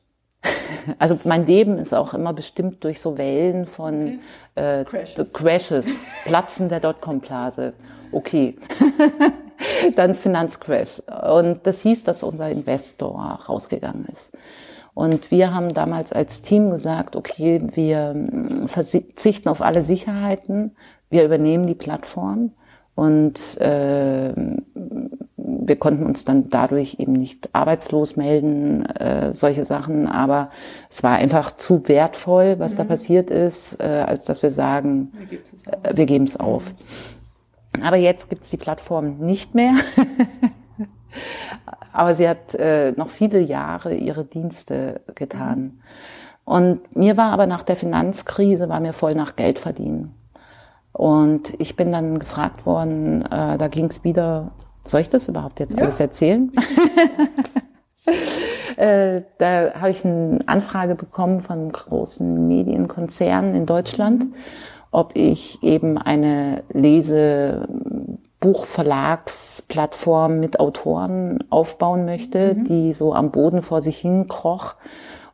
Also 1.00 1.18
mein 1.24 1.48
Leben 1.48 1.78
ist 1.78 1.94
auch 1.94 2.14
immer 2.14 2.34
bestimmt 2.34 2.84
durch 2.84 3.02
so 3.02 3.18
Wellen 3.18 3.66
von 3.66 4.20
okay. 4.56 4.82
äh, 4.82 4.86
Crashes. 4.86 5.34
Crashes, 5.34 6.00
Platzen 6.25 6.70
der 6.70 6.80
Dotcom-Blase. 6.80 7.74
Okay. 8.12 8.56
dann 9.96 10.16
Finanzcrash. 10.16 11.02
Und 11.32 11.66
das 11.66 11.82
hieß, 11.82 12.04
dass 12.04 12.24
unser 12.24 12.50
Investor 12.50 13.40
rausgegangen 13.48 14.06
ist. 14.12 14.34
Und 14.94 15.30
wir 15.30 15.54
haben 15.54 15.74
damals 15.74 16.14
als 16.14 16.42
Team 16.42 16.72
gesagt, 16.72 17.16
okay, 17.16 17.62
wir 17.74 18.12
hm, 18.12 18.68
verzichten 18.68 19.50
auf 19.50 19.62
alle 19.62 19.84
Sicherheiten, 19.84 20.75
wir 21.10 21.25
übernehmen 21.25 21.68
die 21.68 21.75
Plattform 21.75 22.52
und 22.96 23.60
äh, 23.60 24.34
wir 25.67 25.77
konnten 25.77 26.05
uns 26.05 26.25
dann 26.25 26.50
dadurch 26.50 26.98
eben 27.00 27.13
nicht 27.13 27.50
arbeitslos 27.53 28.15
melden, 28.15 28.86
äh, 28.86 29.34
solche 29.34 29.65
Sachen, 29.65 30.07
aber 30.07 30.50
es 30.89 31.03
war 31.03 31.15
einfach 31.15 31.55
zu 31.57 31.88
wertvoll, 31.88 32.60
was 32.60 32.74
mhm. 32.74 32.77
da 32.77 32.84
passiert 32.86 33.29
ist, 33.31 33.81
äh, 33.81 34.05
als 34.07 34.25
dass 34.25 34.43
wir 34.43 34.51
sagen, 34.51 35.12
wir 35.93 36.05
geben 36.05 36.25
es 36.25 36.38
auf. 36.38 36.63
Mhm. 37.77 37.84
Aber 37.84 37.98
jetzt 37.98 38.29
gibt 38.29 38.43
es 38.43 38.50
die 38.50 38.57
Plattform 38.57 39.17
nicht 39.19 39.55
mehr. 39.55 39.74
Aber 41.93 42.13
sie 42.13 42.27
hat 42.27 42.53
äh, 42.55 42.91
noch 42.91 43.07
viele 43.07 43.39
Jahre 43.39 43.95
ihre 43.95 44.25
Dienste 44.25 45.01
getan. 45.15 45.60
Mhm. 45.60 45.79
Und 46.45 46.95
mir 46.95 47.17
war 47.17 47.31
aber 47.31 47.48
nach 47.48 47.63
der 47.63 47.75
Finanzkrise, 47.75 48.69
war 48.69 48.79
mir 48.79 48.93
voll 48.93 49.15
nach 49.15 49.36
Geld 49.36 49.57
verdienen. 49.57 50.13
Und 50.93 51.60
ich 51.60 51.75
bin 51.75 51.91
dann 51.91 52.19
gefragt 52.19 52.65
worden, 52.65 53.24
äh, 53.25 53.57
da 53.57 53.67
ging 53.67 53.88
es 53.88 54.03
wieder, 54.03 54.51
soll 54.88 55.01
ich 55.01 55.10
das 55.10 55.27
überhaupt 55.27 55.60
jetzt 55.60 55.77
ja. 55.77 55.84
alles 55.84 56.00
erzählen? 56.00 56.51
äh, 58.77 59.22
da 59.38 59.74
habe 59.75 59.89
ich 59.89 60.06
eine 60.06 60.39
Anfrage 60.46 60.96
bekommen 60.96 61.42
von 61.42 61.72
großen 61.72 62.48
Medienkonzernen 62.48 63.56
in 63.56 63.65
Deutschland, 63.65 64.25
mhm. 64.25 64.34
ob 64.92 65.12
ich 65.15 65.62
eben 65.63 65.98
eine 65.98 66.63
Lese 66.72 67.68
Buchverlagsplattform 68.39 70.39
mit 70.39 70.60
Autoren 70.60 71.44
aufbauen 71.50 72.06
möchte, 72.06 72.54
mhm. 72.54 72.63
die 72.65 72.94
so 72.94 73.13
am 73.13 73.32
Boden 73.32 73.63
vor 73.63 73.82
sich 73.82 73.98
hin 73.98 74.27
kroch. 74.27 74.75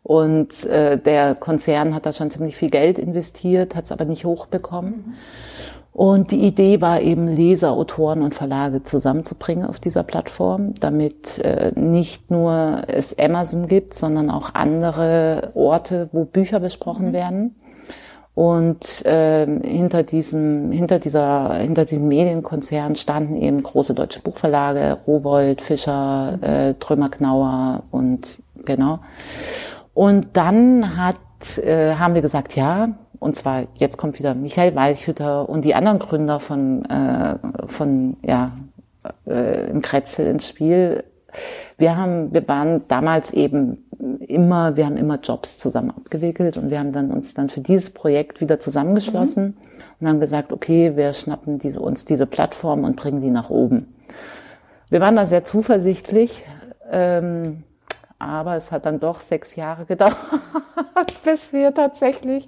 Und 0.03 0.65
äh, 0.65 0.97
der 0.97 1.35
Konzern 1.35 1.93
hat 1.93 2.05
da 2.05 2.13
schon 2.13 2.31
ziemlich 2.31 2.55
viel 2.55 2.69
Geld 2.69 2.97
investiert, 2.97 3.75
hat 3.75 3.85
es 3.85 3.91
aber 3.91 4.05
nicht 4.05 4.25
hochbekommen. 4.25 4.91
Mhm. 4.91 5.13
Und 5.93 6.31
die 6.31 6.39
Idee 6.45 6.79
war 6.79 7.01
eben, 7.01 7.27
Leser, 7.27 7.71
Autoren 7.71 8.21
und 8.21 8.33
Verlage 8.33 8.83
zusammenzubringen 8.83 9.65
auf 9.65 9.79
dieser 9.79 10.03
Plattform, 10.03 10.73
damit 10.79 11.39
äh, 11.39 11.73
nicht 11.75 12.31
nur 12.31 12.83
es 12.87 13.17
Amazon 13.19 13.67
gibt, 13.67 13.93
sondern 13.93 14.29
auch 14.29 14.51
andere 14.53 15.51
Orte, 15.53 16.09
wo 16.13 16.23
Bücher 16.23 16.61
besprochen 16.61 17.09
mhm. 17.09 17.13
werden. 17.13 17.55
Und 18.33 19.05
äh, 19.05 19.45
hinter 19.45 20.03
diesem, 20.03 20.71
hinter 20.71 20.99
dieser, 20.99 21.55
hinter 21.55 21.83
diesem 21.83 22.07
Medienkonzern 22.07 22.95
standen 22.95 23.35
eben 23.35 23.61
große 23.61 23.93
deutsche 23.93 24.21
Buchverlage, 24.21 24.99
Rowold, 25.05 25.61
Fischer, 25.61 26.39
äh, 26.41 26.73
Trömer 26.75 27.09
Knauer 27.09 27.83
und 27.91 28.41
genau. 28.65 28.99
Und 29.93 30.27
dann 30.33 30.95
hat, 30.95 31.17
äh, 31.57 31.95
haben 31.95 32.15
wir 32.15 32.21
gesagt, 32.21 32.55
ja, 32.55 32.95
und 33.21 33.35
zwar 33.35 33.67
jetzt 33.75 33.97
kommt 33.97 34.17
wieder 34.17 34.33
Michael 34.33 34.75
Weichhütter 34.75 35.47
und 35.47 35.63
die 35.63 35.75
anderen 35.75 35.99
Gründer 35.99 36.39
von, 36.39 36.83
äh, 36.85 37.37
von 37.67 38.17
ja, 38.25 38.51
äh, 39.27 39.69
im 39.69 39.81
Kretzel 39.81 40.25
ins 40.25 40.47
Spiel. 40.47 41.03
Wir 41.77 41.97
haben, 41.97 42.33
wir 42.33 42.47
waren 42.47 42.81
damals 42.87 43.31
eben 43.31 43.85
immer, 44.27 44.75
wir 44.75 44.87
haben 44.87 44.97
immer 44.97 45.19
Jobs 45.19 45.59
zusammen 45.59 45.91
abgewickelt 45.91 46.57
und 46.57 46.71
wir 46.71 46.79
haben 46.79 46.93
dann 46.93 47.11
uns 47.11 47.35
dann 47.35 47.49
für 47.49 47.61
dieses 47.61 47.91
Projekt 47.91 48.41
wieder 48.41 48.57
zusammengeschlossen 48.57 49.45
mhm. 49.45 49.53
und 49.99 50.07
haben 50.07 50.19
gesagt, 50.19 50.51
okay, 50.51 50.95
wir 50.95 51.13
schnappen 51.13 51.59
diese, 51.59 51.79
uns 51.79 52.05
diese 52.05 52.25
Plattform 52.25 52.83
und 52.83 52.95
bringen 52.95 53.21
die 53.21 53.29
nach 53.29 53.51
oben. 53.51 53.93
Wir 54.89 54.99
waren 54.99 55.15
da 55.15 55.27
sehr 55.27 55.43
zuversichtlich, 55.43 56.43
ähm, 56.91 57.63
aber 58.21 58.55
es 58.55 58.71
hat 58.71 58.85
dann 58.85 58.99
doch 58.99 59.19
sechs 59.19 59.55
Jahre 59.55 59.85
gedauert, 59.87 60.15
bis 61.23 61.53
wir 61.53 61.73
tatsächlich 61.73 62.47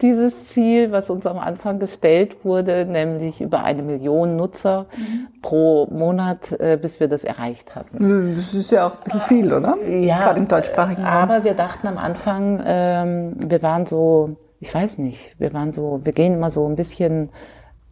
dieses 0.00 0.46
Ziel, 0.46 0.92
was 0.92 1.10
uns 1.10 1.26
am 1.26 1.38
Anfang 1.38 1.78
gestellt 1.78 2.44
wurde, 2.44 2.84
nämlich 2.84 3.40
über 3.40 3.64
eine 3.64 3.82
Million 3.82 4.36
Nutzer 4.36 4.86
mhm. 4.96 5.28
pro 5.42 5.86
Monat, 5.86 6.52
äh, 6.60 6.78
bis 6.80 7.00
wir 7.00 7.08
das 7.08 7.24
erreicht 7.24 7.74
hatten. 7.74 8.36
Das 8.36 8.54
ist 8.54 8.70
ja 8.70 8.86
auch 8.86 8.92
ein 8.92 9.04
bisschen 9.04 9.20
viel, 9.20 9.52
oder? 9.52 9.76
Ja. 9.88 10.20
Gerade 10.20 10.40
im 10.40 10.48
deutschsprachigen 10.48 11.02
Raum. 11.02 11.14
Aber 11.14 11.44
wir 11.44 11.54
dachten 11.54 11.86
am 11.86 11.98
Anfang, 11.98 12.62
ähm, 12.64 13.34
wir 13.38 13.62
waren 13.62 13.86
so, 13.86 14.36
ich 14.60 14.74
weiß 14.74 14.98
nicht, 14.98 15.34
wir 15.38 15.52
waren 15.54 15.72
so, 15.72 16.00
wir 16.04 16.12
gehen 16.12 16.34
immer 16.34 16.50
so 16.50 16.66
ein 16.66 16.76
bisschen 16.76 17.30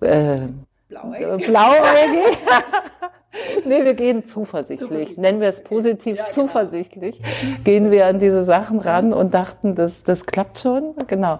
äh, 0.00 0.40
blauäugig. 0.88 1.46
blauäugig. 1.46 2.38
nee, 3.64 3.84
wir 3.84 3.94
gehen 3.94 4.26
zuversichtlich. 4.26 5.16
Nennen 5.16 5.40
wir 5.40 5.48
es 5.48 5.62
positiv 5.62 6.18
ja, 6.18 6.24
genau. 6.24 6.34
zuversichtlich. 6.34 7.20
Gehen 7.64 7.90
wir 7.90 8.06
an 8.06 8.18
diese 8.18 8.44
Sachen 8.44 8.78
ran 8.78 9.12
und 9.12 9.34
dachten, 9.34 9.74
das, 9.74 10.02
das 10.02 10.26
klappt 10.26 10.58
schon. 10.58 10.94
Genau. 11.06 11.38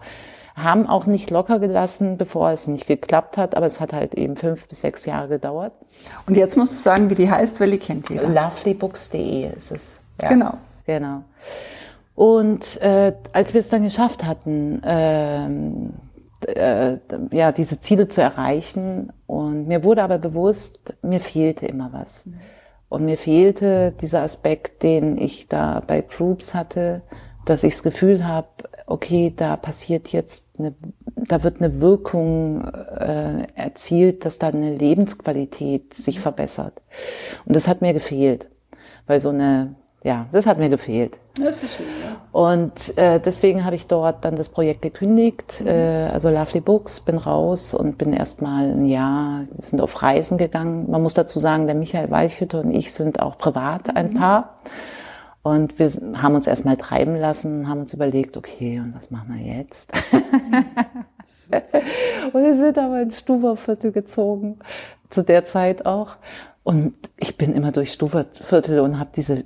Haben 0.55 0.87
auch 0.87 1.07
nicht 1.07 1.31
locker 1.31 1.59
gelassen, 1.59 2.19
bevor 2.19 2.51
es 2.51 2.67
nicht 2.67 2.87
geklappt 2.87 3.39
hat, 3.39 3.57
aber 3.57 3.67
es 3.67 3.81
hat 3.81 3.93
halt 3.95 4.15
eben 4.15 4.37
fünf 4.37 4.69
bis 4.69 4.83
sechs 4.83 5.07
Jahre 5.07 5.29
gedauert. 5.29 5.73
Und 6.27 6.37
jetzt 6.37 6.57
musst 6.57 6.75
du 6.75 6.79
sagen, 6.79 7.09
wie 7.09 7.15
die 7.15 7.31
heißt, 7.31 7.59
weil 7.61 7.71
die 7.71 7.79
kennt 7.79 8.11
jeder. 8.11 8.29
Lovelybooks.de 8.29 9.53
ist 9.57 9.73
es. 9.73 10.01
Ja. 10.21 10.29
Genau. 10.29 10.55
Genau. 10.87 11.23
Und 12.15 12.81
äh, 12.83 13.15
als 13.33 13.55
wir 13.55 13.61
es 13.61 13.71
dann 13.71 13.83
geschafft 13.83 14.25
hatten, 14.25 14.83
ähm, 14.85 15.95
äh, 16.47 16.99
ja, 17.31 17.53
diese 17.53 17.81
Ziele 17.81 18.09
zu 18.09 18.21
erreichen. 18.21 19.13
Und 19.27 19.69
mir 19.69 19.85
wurde 19.85 20.03
aber 20.03 20.19
bewusst, 20.19 20.95
mir 21.03 21.21
fehlte 21.21 21.67
immer 21.67 21.93
was. 21.93 22.29
Und 22.89 23.05
mir 23.05 23.17
fehlte 23.17 23.93
dieser 24.01 24.23
Aspekt, 24.23 24.83
den 24.83 25.17
ich 25.17 25.49
da 25.49 25.83
bei 25.87 26.03
Groups 26.03 26.55
hatte, 26.55 27.03
dass 27.45 27.65
ich 27.65 27.75
das 27.75 27.83
Gefühl 27.83 28.27
habe, 28.27 28.49
okay, 28.87 29.33
da 29.35 29.57
passiert 29.57 30.09
jetzt 30.09 30.47
eine, 30.59 30.75
da 31.17 31.43
wird 31.43 31.61
eine 31.61 31.81
Wirkung 31.81 32.65
äh, 32.65 33.47
erzielt, 33.55 34.25
dass 34.25 34.39
da 34.39 34.49
eine 34.49 34.75
Lebensqualität 34.75 35.95
sich 35.95 36.21
verbessert. 36.21 36.83
Und 37.47 37.57
das 37.57 37.67
hat 37.67 37.81
mir 37.81 37.95
gefehlt, 37.95 38.49
weil 39.07 39.19
so 39.19 39.31
eine 39.31 39.75
ja, 40.05 40.27
das 40.33 40.47
hat 40.47 40.59
mir 40.59 40.69
gefehlt. 40.69 41.19
Das 41.41 41.55
verstehe 41.57 41.87
ich. 41.87 42.02
Und 42.33 42.97
äh, 42.97 43.21
deswegen 43.21 43.67
habe 43.67 43.77
ich 43.77 43.87
dort 43.87 44.25
dann 44.25 44.37
das 44.37 44.49
Projekt 44.49 44.81
gekündigt, 44.81 45.61
mhm. 45.61 45.69
äh, 45.69 46.09
also 46.09 46.31
Lovely 46.31 46.61
Books, 46.61 47.01
bin 47.01 47.19
raus 47.19 47.75
und 47.75 47.99
bin 47.99 48.15
erstmal 48.15 48.73
ein 48.73 48.87
Jahr, 48.87 49.45
wir 49.55 49.65
sind 49.65 49.83
auf 49.83 50.01
Reisen 50.01 50.39
gegangen. 50.39 50.91
Man 50.91 51.03
muss 51.03 51.13
dazu 51.13 51.39
sagen, 51.39 51.67
der 51.67 51.75
Michael 51.75 52.11
Weichhütte 52.11 52.61
und 52.61 52.75
ich 52.75 52.95
sind 52.95 53.21
auch 53.21 53.37
privat 53.37 53.95
ein 53.95 54.15
mhm. 54.15 54.15
Paar. 54.15 54.57
Und 55.43 55.79
wir 55.79 55.91
haben 56.23 56.35
uns 56.35 56.47
erstmal 56.47 56.79
treiben 56.79 57.17
lassen, 57.17 57.69
haben 57.69 57.81
uns 57.81 57.93
überlegt, 57.93 58.39
okay, 58.39 58.81
und 58.81 58.95
was 58.95 59.11
machen 59.11 59.35
wir 59.35 59.57
jetzt? 59.59 59.93
und 62.33 62.43
wir 62.43 62.57
sind 62.57 62.79
aber 62.79 63.03
ins 63.03 63.19
Stuberviertel 63.19 63.93
gezogen, 63.93 64.59
zu 65.11 65.23
der 65.23 65.45
Zeit 65.45 65.85
auch. 65.85 66.17
Und 66.63 66.95
ich 67.19 67.37
bin 67.37 67.55
immer 67.55 67.73
durch 67.73 67.93
Stuberviertel 67.93 68.81
und 68.81 68.99
habe 68.99 69.11
diese 69.15 69.45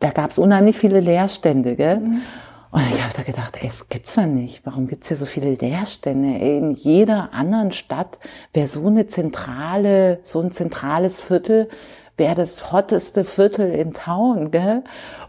da 0.00 0.10
gab 0.10 0.30
es 0.30 0.38
unheimlich 0.38 0.76
viele 0.76 1.00
Leerstände, 1.00 1.76
gell? 1.76 2.00
Mhm. 2.00 2.22
Und 2.70 2.82
ich 2.92 3.04
habe 3.04 3.14
da 3.14 3.22
gedacht, 3.22 3.56
ey, 3.60 3.68
das 3.68 3.88
gibt's 3.88 4.16
ja 4.16 4.26
nicht. 4.26 4.66
Warum 4.66 4.88
gibt's 4.88 5.06
hier 5.06 5.16
so 5.16 5.26
viele 5.26 5.54
Leerstände? 5.54 6.40
Ey, 6.40 6.58
in 6.58 6.72
jeder 6.72 7.32
anderen 7.32 7.70
Stadt 7.70 8.18
wäre 8.52 8.66
so 8.66 8.84
eine 8.86 9.06
zentrale, 9.06 10.18
so 10.24 10.40
ein 10.40 10.50
zentrales 10.50 11.20
Viertel, 11.20 11.68
wäre 12.16 12.34
das 12.34 12.72
hotteste 12.72 13.24
Viertel 13.24 13.70
in 13.70 13.92
Town, 13.92 14.50
gell? 14.50 14.82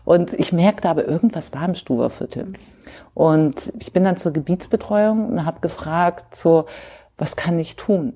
Und 0.06 0.34
ich 0.34 0.54
merkte 0.54 0.90
aber, 0.90 1.06
irgendwas 1.06 1.54
war 1.54 1.66
im 1.66 1.76
Stuberviertel. 1.76 2.54
Und 3.14 3.72
ich 3.80 3.94
bin 3.94 4.04
dann 4.04 4.18
zur 4.18 4.34
Gebietsbetreuung 4.34 5.30
und 5.30 5.46
habe 5.46 5.62
gefragt, 5.62 6.36
so, 6.36 6.66
was 7.18 7.36
kann 7.36 7.60
ich 7.60 7.76
tun? 7.76 8.14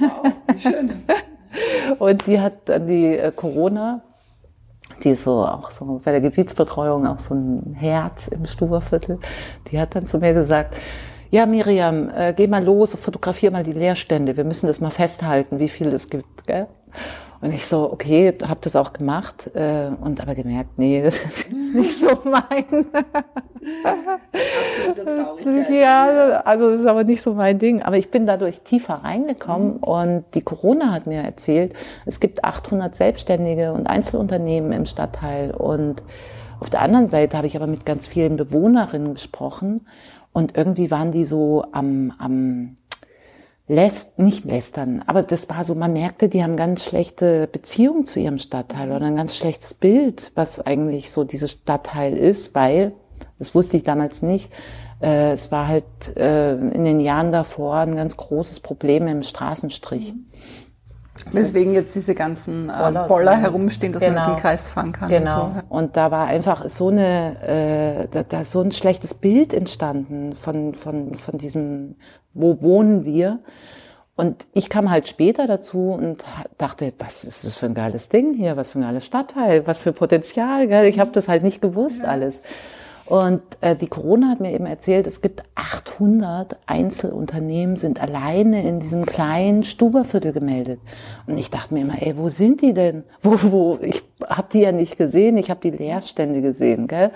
Wow, 0.00 0.32
wie 0.52 0.60
schön. 0.60 1.02
und 1.98 2.26
die 2.26 2.40
hat 2.40 2.68
dann 2.68 2.86
die 2.86 3.16
äh, 3.16 3.32
Corona 3.34 4.02
die 5.02 5.14
so 5.14 5.44
auch 5.44 5.70
so 5.70 6.00
bei 6.04 6.12
der 6.12 6.20
Gebietsbetreuung 6.20 7.06
auch 7.06 7.18
so 7.18 7.34
ein 7.34 7.74
Herz 7.74 8.28
im 8.28 8.46
Stuberviertel, 8.46 9.18
die 9.70 9.80
hat 9.80 9.94
dann 9.94 10.06
zu 10.06 10.18
mir 10.18 10.34
gesagt, 10.34 10.76
ja 11.30 11.46
Miriam, 11.46 12.10
äh, 12.14 12.32
geh 12.34 12.46
mal 12.46 12.64
los, 12.64 12.94
fotografier 12.94 13.50
mal 13.50 13.62
die 13.62 13.72
Leerstände, 13.72 14.36
wir 14.36 14.44
müssen 14.44 14.66
das 14.66 14.80
mal 14.80 14.90
festhalten, 14.90 15.58
wie 15.58 15.68
viel 15.68 15.88
es 15.88 16.10
gibt. 16.10 16.46
Gell? 16.46 16.66
Und 17.42 17.52
ich 17.52 17.66
so, 17.66 17.92
okay, 17.92 18.32
habe 18.46 18.60
das 18.62 18.76
auch 18.76 18.92
gemacht 18.92 19.50
äh, 19.54 19.90
und 20.00 20.20
aber 20.20 20.36
gemerkt, 20.36 20.78
nee, 20.78 21.02
das 21.04 21.16
ist 21.16 21.50
nicht 21.74 21.98
so 21.98 22.06
mein. 22.24 22.86
ja, 25.68 26.40
also 26.44 26.70
das 26.70 26.80
ist 26.80 26.86
aber 26.86 27.02
nicht 27.02 27.20
so 27.20 27.34
mein 27.34 27.58
Ding. 27.58 27.82
Aber 27.82 27.96
ich 27.96 28.12
bin 28.12 28.26
dadurch 28.26 28.60
tiefer 28.60 28.94
reingekommen 29.02 29.74
mhm. 29.74 29.82
und 29.82 30.24
die 30.34 30.42
Corona 30.42 30.92
hat 30.92 31.08
mir 31.08 31.20
erzählt, 31.20 31.74
es 32.06 32.20
gibt 32.20 32.44
800 32.44 32.94
Selbstständige 32.94 33.72
und 33.72 33.88
Einzelunternehmen 33.88 34.70
im 34.70 34.86
Stadtteil 34.86 35.50
und 35.50 36.04
auf 36.60 36.70
der 36.70 36.82
anderen 36.82 37.08
Seite 37.08 37.36
habe 37.36 37.48
ich 37.48 37.56
aber 37.56 37.66
mit 37.66 37.84
ganz 37.84 38.06
vielen 38.06 38.36
Bewohnerinnen 38.36 39.14
gesprochen 39.14 39.84
und 40.32 40.56
irgendwie 40.56 40.92
waren 40.92 41.10
die 41.10 41.24
so 41.24 41.64
am, 41.72 42.12
am 42.18 42.76
lässt, 43.68 44.18
nicht 44.18 44.44
lästern, 44.44 45.02
aber 45.06 45.22
das 45.22 45.48
war 45.48 45.64
so, 45.64 45.74
man 45.74 45.92
merkte, 45.92 46.28
die 46.28 46.42
haben 46.42 46.56
ganz 46.56 46.84
schlechte 46.84 47.48
Beziehungen 47.50 48.04
zu 48.04 48.18
ihrem 48.18 48.38
Stadtteil 48.38 48.90
oder 48.90 49.06
ein 49.06 49.16
ganz 49.16 49.36
schlechtes 49.36 49.74
Bild, 49.74 50.32
was 50.34 50.60
eigentlich 50.60 51.10
so 51.12 51.24
dieses 51.24 51.52
Stadtteil 51.52 52.16
ist, 52.16 52.54
weil, 52.54 52.92
das 53.38 53.54
wusste 53.54 53.76
ich 53.76 53.84
damals 53.84 54.22
nicht, 54.22 54.52
äh, 55.00 55.32
es 55.32 55.50
war 55.50 55.68
halt 55.68 56.16
äh, 56.16 56.54
in 56.54 56.84
den 56.84 57.00
Jahren 57.00 57.32
davor 57.32 57.76
ein 57.76 57.96
ganz 57.96 58.16
großes 58.16 58.60
Problem 58.60 59.06
im 59.08 59.22
Straßenstrich. 59.22 60.12
Mhm. 60.12 60.26
Weswegen 61.30 61.74
jetzt 61.74 61.94
diese 61.94 62.14
ganzen 62.14 62.70
äh, 62.70 63.04
Boller 63.06 63.36
herumstehen, 63.36 63.92
dass 63.92 64.02
genau. 64.02 64.20
man 64.20 64.30
mit 64.30 64.38
dem 64.38 64.42
Kreis 64.42 64.70
fahren 64.70 64.92
kann. 64.92 65.10
Genau. 65.10 65.44
Und, 65.44 65.54
so. 65.54 65.62
und 65.68 65.96
da 65.96 66.10
war 66.10 66.26
einfach 66.26 66.68
so 66.68 66.88
eine, 66.88 67.36
äh, 67.42 68.08
da, 68.10 68.22
da 68.22 68.40
ist 68.40 68.52
so 68.52 68.62
ein 68.62 68.72
schlechtes 68.72 69.14
Bild 69.14 69.52
entstanden 69.52 70.32
von, 70.34 70.74
von, 70.74 71.14
von 71.14 71.38
diesem, 71.38 71.96
wo 72.32 72.62
wohnen 72.62 73.04
wir? 73.04 73.40
Und 74.14 74.46
ich 74.52 74.70
kam 74.70 74.90
halt 74.90 75.08
später 75.08 75.46
dazu 75.46 75.90
und 75.90 76.24
dachte, 76.58 76.92
was 76.98 77.24
ist 77.24 77.44
das 77.44 77.56
für 77.56 77.66
ein 77.66 77.74
geiles 77.74 78.08
Ding 78.08 78.34
hier, 78.34 78.56
was 78.56 78.70
für 78.70 78.78
ein 78.78 78.82
geiles 78.82 79.04
Stadtteil, 79.04 79.66
was 79.66 79.80
für 79.80 79.92
Potenzial. 79.92 80.66
Gell? 80.66 80.86
Ich 80.86 80.98
habe 80.98 81.12
das 81.12 81.28
halt 81.28 81.42
nicht 81.42 81.60
gewusst 81.60 82.00
ja. 82.00 82.08
alles. 82.08 82.40
Und 83.12 83.42
äh, 83.60 83.76
die 83.76 83.88
Corona 83.88 84.30
hat 84.30 84.40
mir 84.40 84.52
eben 84.52 84.64
erzählt, 84.64 85.06
es 85.06 85.20
gibt 85.20 85.44
800 85.54 86.56
Einzelunternehmen, 86.64 87.76
sind 87.76 88.00
alleine 88.00 88.66
in 88.66 88.80
diesem 88.80 89.04
kleinen 89.04 89.64
Stuberviertel 89.64 90.32
gemeldet. 90.32 90.80
Und 91.26 91.38
ich 91.38 91.50
dachte 91.50 91.74
mir 91.74 91.82
immer, 91.82 92.00
ey, 92.00 92.16
wo 92.16 92.30
sind 92.30 92.62
die 92.62 92.72
denn? 92.72 93.04
Wo, 93.22 93.36
wo? 93.52 93.78
Ich 93.82 94.02
habe 94.26 94.48
die 94.50 94.60
ja 94.60 94.72
nicht 94.72 94.96
gesehen, 94.96 95.36
ich 95.36 95.50
habe 95.50 95.60
die 95.60 95.76
Leerstände 95.76 96.40
gesehen. 96.40 96.86
Gell? 96.86 97.10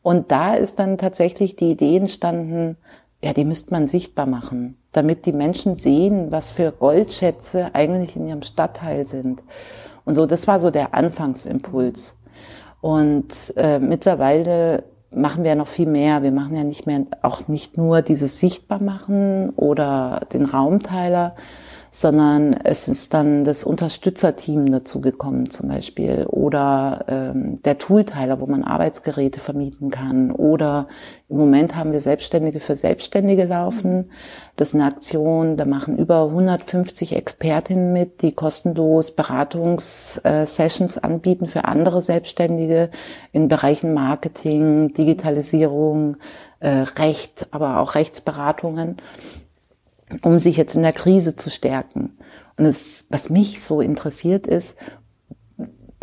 Und 0.00 0.30
da 0.30 0.54
ist 0.54 0.78
dann 0.78 0.96
tatsächlich 0.96 1.56
die 1.56 1.72
Idee 1.72 1.96
entstanden, 1.96 2.76
ja, 3.20 3.32
die 3.32 3.44
müsste 3.44 3.72
man 3.72 3.88
sichtbar 3.88 4.26
machen, 4.26 4.78
damit 4.92 5.26
die 5.26 5.32
Menschen 5.32 5.74
sehen, 5.74 6.30
was 6.30 6.52
für 6.52 6.70
Goldschätze 6.70 7.74
eigentlich 7.74 8.14
in 8.14 8.28
ihrem 8.28 8.42
Stadtteil 8.42 9.08
sind. 9.08 9.42
Und 10.04 10.14
so, 10.14 10.24
das 10.24 10.46
war 10.46 10.60
so 10.60 10.70
der 10.70 10.94
Anfangsimpuls. 10.94 12.16
Und 12.80 13.54
äh, 13.56 13.80
mittlerweile 13.80 14.84
machen 15.14 15.44
wir 15.44 15.54
noch 15.54 15.68
viel 15.68 15.86
mehr. 15.86 16.22
Wir 16.22 16.32
machen 16.32 16.56
ja 16.56 16.64
nicht 16.64 16.86
mehr, 16.86 17.04
auch 17.22 17.48
nicht 17.48 17.76
nur 17.76 18.02
dieses 18.02 18.38
Sichtbarmachen 18.38 19.50
oder 19.50 20.20
den 20.32 20.44
Raumteiler, 20.44 21.34
sondern 21.94 22.54
es 22.54 22.88
ist 22.88 23.12
dann 23.12 23.44
das 23.44 23.64
Unterstützerteam 23.64 24.72
dazu 24.72 25.02
gekommen 25.02 25.50
zum 25.50 25.68
Beispiel 25.68 26.24
oder 26.26 27.04
ähm, 27.06 27.60
der 27.62 27.76
Toolteiler, 27.76 28.40
wo 28.40 28.46
man 28.46 28.64
Arbeitsgeräte 28.64 29.40
vermieten 29.40 29.90
kann 29.90 30.30
oder 30.30 30.88
im 31.28 31.36
Moment 31.36 31.76
haben 31.76 31.92
wir 31.92 32.00
Selbstständige 32.00 32.60
für 32.60 32.76
Selbstständige 32.76 33.44
laufen. 33.44 34.08
Das 34.56 34.70
ist 34.70 34.74
eine 34.74 34.86
Aktion, 34.86 35.58
da 35.58 35.66
machen 35.66 35.98
über 35.98 36.24
150 36.24 37.14
Expertinnen 37.14 37.92
mit, 37.92 38.22
die 38.22 38.32
kostenlos 38.32 39.10
Beratungssessions 39.10 40.96
anbieten 40.96 41.46
für 41.46 41.66
andere 41.66 42.00
Selbstständige 42.00 42.90
in 43.32 43.48
Bereichen 43.48 43.92
Marketing, 43.92 44.94
Digitalisierung, 44.94 46.16
äh, 46.60 46.84
Recht, 46.98 47.48
aber 47.50 47.80
auch 47.80 47.94
Rechtsberatungen 47.96 48.96
um 50.22 50.38
sich 50.38 50.56
jetzt 50.56 50.74
in 50.74 50.82
der 50.82 50.92
Krise 50.92 51.36
zu 51.36 51.50
stärken. 51.50 52.18
Und 52.56 52.66
es, 52.66 53.06
was 53.08 53.30
mich 53.30 53.62
so 53.62 53.80
interessiert 53.80 54.46
ist, 54.46 54.76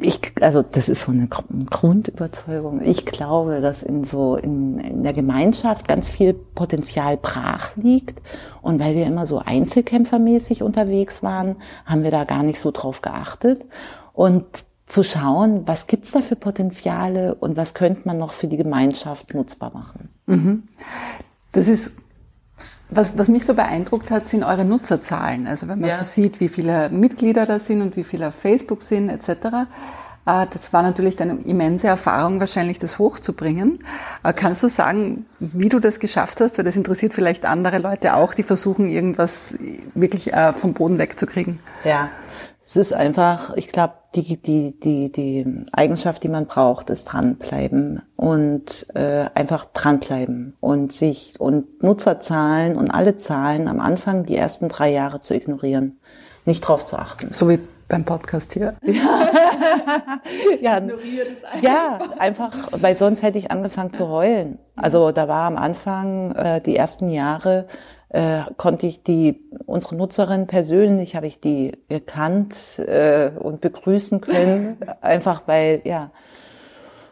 ich, 0.02 0.20
also 0.42 0.62
das 0.62 0.88
ist 0.88 1.04
so 1.04 1.12
eine 1.12 1.28
Grundüberzeugung. 1.28 2.82
Ich 2.82 3.06
glaube, 3.06 3.62
dass 3.62 3.84
in 3.84 4.06
so 4.06 4.36
in, 4.38 4.80
in 4.80 5.04
der 5.04 5.14
Gemeinschaft 5.14 5.88
ganz 5.88 6.10
viel 6.10 6.34
Potenzial 6.34 7.18
brach 7.18 7.76
liegt. 7.76 8.22
Und 8.62 8.80
weil 8.80 8.96
wir 8.96 9.06
immer 9.06 9.26
so 9.26 9.40
einzelkämpfermäßig 9.40 10.64
unterwegs 10.64 11.22
waren, 11.22 11.58
haben 11.86 12.04
wir 12.04 12.12
da 12.12 12.24
gar 12.24 12.44
nicht 12.44 12.60
so 12.60 12.72
drauf 12.72 13.02
geachtet. 13.02 13.66
Und 14.14 14.46
zu 14.90 15.04
schauen, 15.04 15.68
was 15.68 15.88
gibt's 15.88 16.12
da 16.12 16.22
für 16.22 16.36
Potenziale 16.36 17.36
und 17.36 17.56
was 17.56 17.74
könnte 17.74 18.02
man 18.06 18.18
noch 18.18 18.34
für 18.34 18.48
die 18.48 18.58
Gemeinschaft 18.58 19.34
nutzbar 19.34 19.72
machen. 19.72 20.10
Mhm. 20.26 20.64
Das 21.52 21.68
ist 21.68 21.92
was, 22.90 23.18
was 23.18 23.28
mich 23.28 23.46
so 23.46 23.54
beeindruckt 23.54 24.12
hat, 24.12 24.30
sind 24.30 24.44
eure 24.44 24.66
Nutzerzahlen. 24.66 25.48
Also 25.48 25.68
wenn 25.68 25.80
man 25.80 25.90
ja. 25.90 25.96
so 25.96 26.04
sieht, 26.04 26.40
wie 26.40 26.50
viele 26.50 26.90
Mitglieder 26.90 27.46
da 27.46 27.60
sind 27.60 27.82
und 27.82 27.96
wie 27.96 28.04
viele 28.04 28.30
auf 28.30 28.36
Facebook 28.36 28.82
sind 28.82 29.10
etc. 29.10 29.30
Äh, 30.26 30.48
das 30.52 30.74
war 30.74 30.82
natürlich 30.82 31.22
eine 31.22 31.36
immense 31.46 31.88
Erfahrung, 31.88 32.40
wahrscheinlich 32.40 32.80
das 32.80 33.00
hochzubringen. 33.00 33.84
Äh, 34.24 34.34
kannst 34.34 34.64
du 34.64 34.70
sagen, 34.70 35.26
wie 35.40 35.70
du 35.70 35.80
das 35.80 36.00
geschafft 36.00 36.42
hast? 36.42 36.58
Weil 36.58 36.66
das 36.66 36.76
interessiert 36.76 37.14
vielleicht 37.14 37.46
andere 37.46 37.80
Leute 37.80 38.16
auch, 38.16 38.34
die 38.34 38.44
versuchen, 38.44 38.90
irgendwas 38.90 39.56
wirklich 39.94 40.34
äh, 40.34 40.54
vom 40.54 40.74
Boden 40.74 41.00
wegzukriegen. 41.00 41.60
Ja, 41.84 42.10
es 42.62 42.76
ist 42.76 42.94
einfach, 42.94 43.56
ich 43.56 43.70
glaube, 43.70 43.94
die, 44.16 44.38
die, 44.42 44.80
die, 44.80 45.12
die 45.12 45.66
Eigenschaft, 45.72 46.24
die 46.24 46.30
man 46.30 46.46
braucht, 46.46 46.90
ist 46.90 47.06
dranbleiben 47.06 48.02
und 48.16 48.88
äh, 48.96 49.26
einfach 49.34 49.66
dranbleiben 49.66 50.58
und 50.60 50.92
sich 50.92 51.40
und 51.40 51.84
Nutzerzahlen 51.84 52.76
und 52.76 52.92
alle 52.92 53.18
Zahlen 53.18 53.68
am 53.68 53.80
Anfang 53.80 54.24
die 54.26 54.36
ersten 54.36 54.68
drei 54.68 54.92
Jahre 54.92 55.20
zu 55.20 55.36
ignorieren, 55.36 56.00
nicht 56.46 56.62
drauf 56.62 56.86
zu 56.86 56.98
achten. 56.98 57.32
So 57.32 57.50
wie 57.50 57.60
beim 57.88 58.06
Podcast 58.06 58.54
hier. 58.54 58.76
Ja, 60.62 60.80
ja, 60.80 60.82
ja, 61.62 62.00
einfach, 62.20 62.54
weil 62.72 62.96
sonst 62.96 63.24
hätte 63.24 63.38
ich 63.38 63.52
angefangen 63.52 63.94
zu 63.94 64.10
heulen. 64.10 64.60
Also 64.76 65.12
da 65.12 65.28
war 65.28 65.46
am 65.46 65.58
Anfang 65.58 66.32
äh, 66.34 66.62
die 66.62 66.76
ersten 66.76 67.10
Jahre 67.10 67.68
äh, 68.10 68.42
konnte 68.58 68.88
ich 68.88 69.04
die 69.04 69.40
unsere 69.66 69.96
Nutzerin 69.96 70.48
persönlich 70.48 71.16
habe 71.16 71.28
ich 71.28 71.40
die 71.40 71.74
gekannt 71.90 72.80
äh, 72.80 73.32
und 73.40 73.62
begrüßen 73.62 74.22
können, 74.22 74.78
einfach 75.02 75.44
weil 75.48 75.82
ja 75.86 76.12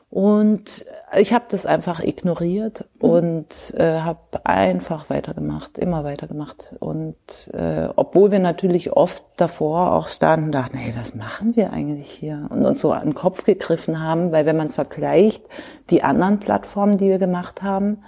und 0.10 0.86
ich 1.17 1.33
habe 1.33 1.45
das 1.49 1.65
einfach 1.65 2.01
ignoriert 2.01 2.86
mhm. 3.01 3.10
und 3.10 3.73
äh, 3.75 3.99
habe 3.99 4.45
einfach 4.45 5.10
weitergemacht, 5.10 5.77
immer 5.77 6.05
weitergemacht. 6.05 6.75
Und 6.79 7.15
äh, 7.53 7.89
obwohl 7.95 8.31
wir 8.31 8.39
natürlich 8.39 8.93
oft 8.93 9.23
davor 9.36 9.93
auch 9.93 10.07
standen, 10.07 10.51
dachten, 10.53 10.77
hey, 10.77 10.93
was 10.97 11.13
machen 11.13 11.57
wir 11.57 11.73
eigentlich 11.73 12.10
hier? 12.10 12.47
Und 12.49 12.65
uns 12.65 12.79
so 12.79 12.93
an 12.93 13.03
den 13.03 13.15
Kopf 13.15 13.43
gegriffen 13.43 14.01
haben, 14.01 14.31
weil 14.31 14.45
wenn 14.45 14.57
man 14.57 14.71
vergleicht 14.71 15.43
die 15.89 16.03
anderen 16.03 16.39
Plattformen, 16.39 16.97
die 16.97 17.10
wir 17.10 17.19
gemacht 17.19 17.62
haben 17.62 17.99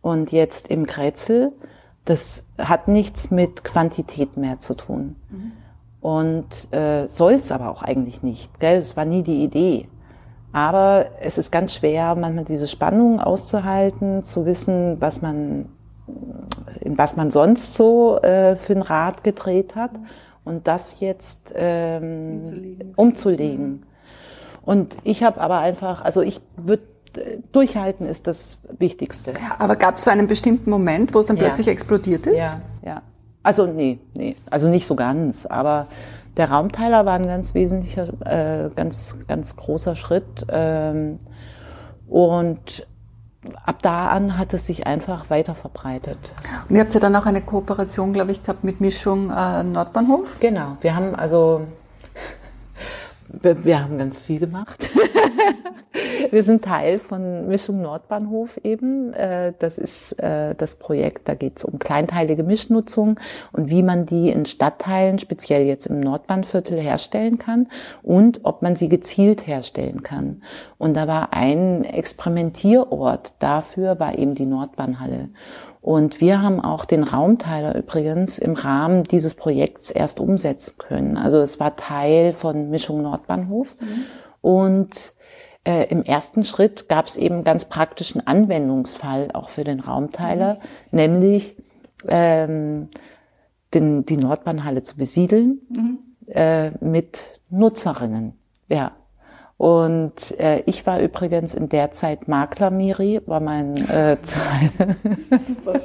und 0.00 0.30
jetzt 0.30 0.68
im 0.68 0.86
Kretzel, 0.86 1.52
das 2.08 2.46
hat 2.56 2.88
nichts 2.88 3.30
mit 3.30 3.64
Quantität 3.64 4.38
mehr 4.38 4.60
zu 4.60 4.74
tun. 4.74 5.16
Mhm. 5.30 5.52
Und 6.00 6.72
äh, 6.72 7.06
soll 7.06 7.34
es 7.34 7.52
aber 7.52 7.68
auch 7.68 7.82
eigentlich 7.82 8.22
nicht. 8.22 8.60
Gell? 8.60 8.78
Das 8.78 8.96
war 8.96 9.04
nie 9.04 9.22
die 9.22 9.44
Idee. 9.44 9.88
Aber 10.52 11.04
es 11.20 11.36
ist 11.36 11.50
ganz 11.50 11.74
schwer, 11.74 12.14
manchmal 12.14 12.44
diese 12.44 12.66
Spannung 12.66 13.20
auszuhalten, 13.20 14.22
zu 14.22 14.46
wissen, 14.46 14.96
was 15.00 15.20
man, 15.20 15.66
in 16.80 16.96
was 16.96 17.16
man 17.16 17.30
sonst 17.30 17.74
so 17.74 18.18
äh, 18.22 18.56
für 18.56 18.72
ein 18.72 18.82
Rad 18.82 19.22
gedreht 19.22 19.74
hat 19.74 19.90
und 20.44 20.66
das 20.66 21.00
jetzt 21.00 21.52
ähm, 21.56 22.38
umzulegen. 22.38 22.94
umzulegen. 22.96 23.86
Und 24.62 24.96
ich 25.04 25.22
habe 25.22 25.40
aber 25.42 25.58
einfach, 25.58 26.02
also 26.02 26.22
ich 26.22 26.40
würde 26.56 26.84
Durchhalten 27.52 28.06
ist 28.06 28.26
das 28.26 28.58
Wichtigste. 28.78 29.32
Aber 29.58 29.76
gab 29.76 29.96
es 29.96 30.04
so 30.04 30.10
einen 30.10 30.26
bestimmten 30.26 30.70
Moment, 30.70 31.14
wo 31.14 31.20
es 31.20 31.26
dann 31.26 31.36
ja. 31.36 31.44
plötzlich 31.44 31.68
explodiert 31.68 32.26
ist? 32.26 32.36
Ja, 32.36 32.60
ja. 32.84 33.02
Also 33.42 33.66
nee, 33.66 33.98
nee, 34.16 34.36
also 34.50 34.68
nicht 34.68 34.86
so 34.86 34.94
ganz, 34.94 35.46
aber 35.46 35.86
der 36.36 36.50
Raumteiler 36.50 37.06
war 37.06 37.14
ein 37.14 37.26
ganz 37.26 37.54
wesentlicher, 37.54 38.08
äh, 38.24 38.70
ganz, 38.74 39.16
ganz 39.26 39.56
großer 39.56 39.96
Schritt. 39.96 40.46
Ähm, 40.48 41.18
und 42.08 42.86
ab 43.64 43.82
da 43.82 44.08
an 44.08 44.38
hat 44.38 44.54
es 44.54 44.66
sich 44.66 44.86
einfach 44.86 45.30
weiter 45.30 45.54
verbreitet. 45.54 46.18
Und 46.68 46.76
ihr 46.76 46.82
habt 46.82 46.94
ja 46.94 47.00
dann 47.00 47.14
auch 47.16 47.26
eine 47.26 47.40
Kooperation, 47.40 48.12
glaube 48.12 48.32
ich, 48.32 48.42
gehabt 48.42 48.64
mit 48.64 48.80
Mischung 48.80 49.30
äh, 49.30 49.62
Nordbahnhof? 49.62 50.38
Genau, 50.40 50.76
wir 50.80 50.94
haben 50.94 51.14
also 51.14 51.62
wir, 53.30 53.82
haben 53.82 53.98
ganz 53.98 54.18
viel 54.18 54.38
gemacht. 54.38 54.88
wir 56.30 56.42
sind 56.42 56.64
Teil 56.64 56.98
von 56.98 57.48
Mischung 57.48 57.82
Nordbahnhof 57.82 58.58
eben. 58.64 59.12
Äh, 59.12 59.52
das 59.58 59.78
ist 59.78 60.12
äh, 60.12 60.54
das 60.54 60.76
Projekt, 60.76 61.28
da 61.28 61.34
geht 61.34 61.58
es 61.58 61.64
um 61.64 61.78
kleinteilige 61.78 62.42
Mischnutzung 62.42 63.20
und 63.52 63.70
wie 63.70 63.82
man 63.82 64.06
die 64.06 64.30
in 64.30 64.46
Stadtteilen, 64.46 65.18
speziell 65.18 65.66
jetzt 65.66 65.86
im 65.86 66.00
Nordbahnviertel, 66.00 66.78
herstellen 66.80 67.38
kann 67.38 67.68
und 68.02 68.40
ob 68.44 68.62
man 68.62 68.76
sie 68.76 68.88
gezielt 68.88 69.46
herstellen 69.46 70.02
kann. 70.02 70.42
Und 70.78 70.96
da 70.96 71.06
war 71.06 71.32
ein 71.32 71.84
Experimentierort 71.84 73.34
dafür, 73.40 73.98
war 74.00 74.16
eben 74.18 74.34
die 74.34 74.46
Nordbahnhalle. 74.46 75.28
Und 75.80 76.20
wir 76.20 76.42
haben 76.42 76.60
auch 76.60 76.84
den 76.84 77.04
Raumteiler 77.04 77.74
übrigens 77.76 78.38
im 78.38 78.54
Rahmen 78.54 79.04
dieses 79.04 79.34
Projekts 79.34 79.90
erst 79.90 80.20
umsetzen 80.20 80.76
können. 80.78 81.16
Also 81.16 81.38
es 81.38 81.60
war 81.60 81.76
Teil 81.76 82.32
von 82.32 82.70
Mischung 82.70 83.02
Nordbahnhof. 83.02 83.76
Mhm. 83.80 84.04
Und 84.40 85.14
äh, 85.64 85.88
im 85.90 86.02
ersten 86.02 86.44
Schritt 86.44 86.88
gab 86.88 87.06
es 87.06 87.16
eben 87.16 87.44
ganz 87.44 87.66
praktischen 87.66 88.26
Anwendungsfall 88.26 89.30
auch 89.32 89.48
für 89.50 89.64
den 89.64 89.80
Raumteiler, 89.80 90.54
mhm. 90.54 90.60
nämlich 90.90 91.56
ähm, 92.06 92.88
den, 93.74 94.04
die 94.04 94.16
Nordbahnhalle 94.16 94.82
zu 94.82 94.96
besiedeln 94.96 95.60
mhm. 95.68 95.98
äh, 96.28 96.70
mit 96.84 97.40
Nutzerinnen. 97.50 98.34
Ja, 98.68 98.92
und 99.58 100.38
äh, 100.38 100.62
ich 100.66 100.86
war 100.86 101.00
übrigens 101.00 101.52
in 101.52 101.68
der 101.68 101.90
Zeit 101.90 102.28
Makler 102.28 102.70
Miri, 102.70 103.20
war 103.26 103.40
mein 103.40 103.76
äh, 103.88 104.16
Super. 104.24 105.80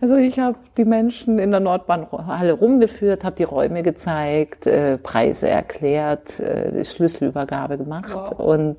Also 0.00 0.16
ich 0.16 0.38
habe 0.38 0.56
die 0.78 0.86
Menschen 0.86 1.38
in 1.38 1.50
der 1.50 1.60
Nordbahnhalle 1.60 2.54
rumgeführt, 2.54 3.24
habe 3.24 3.36
die 3.36 3.42
Räume 3.42 3.82
gezeigt, 3.82 4.66
äh, 4.66 4.96
Preise 4.96 5.48
erklärt, 5.48 6.40
äh, 6.40 6.82
Schlüsselübergabe 6.82 7.76
gemacht 7.76 8.14
wow. 8.14 8.38
und 8.38 8.76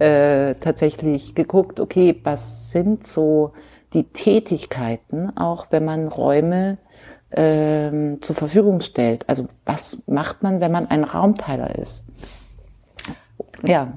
äh, 0.00 0.56
tatsächlich 0.56 1.34
geguckt, 1.34 1.80
okay, 1.80 2.20
was 2.24 2.72
sind 2.72 3.06
so 3.06 3.54
die 3.94 4.04
Tätigkeiten, 4.04 5.34
auch 5.34 5.68
wenn 5.70 5.86
man 5.86 6.08
Räume 6.08 6.76
ähm, 7.32 8.20
zur 8.20 8.36
Verfügung 8.36 8.80
stellt. 8.80 9.26
Also 9.30 9.46
was 9.64 10.02
macht 10.06 10.42
man, 10.42 10.60
wenn 10.60 10.72
man 10.72 10.88
ein 10.88 11.04
Raumteiler 11.04 11.78
ist? 11.78 12.03
Ja. 13.68 13.92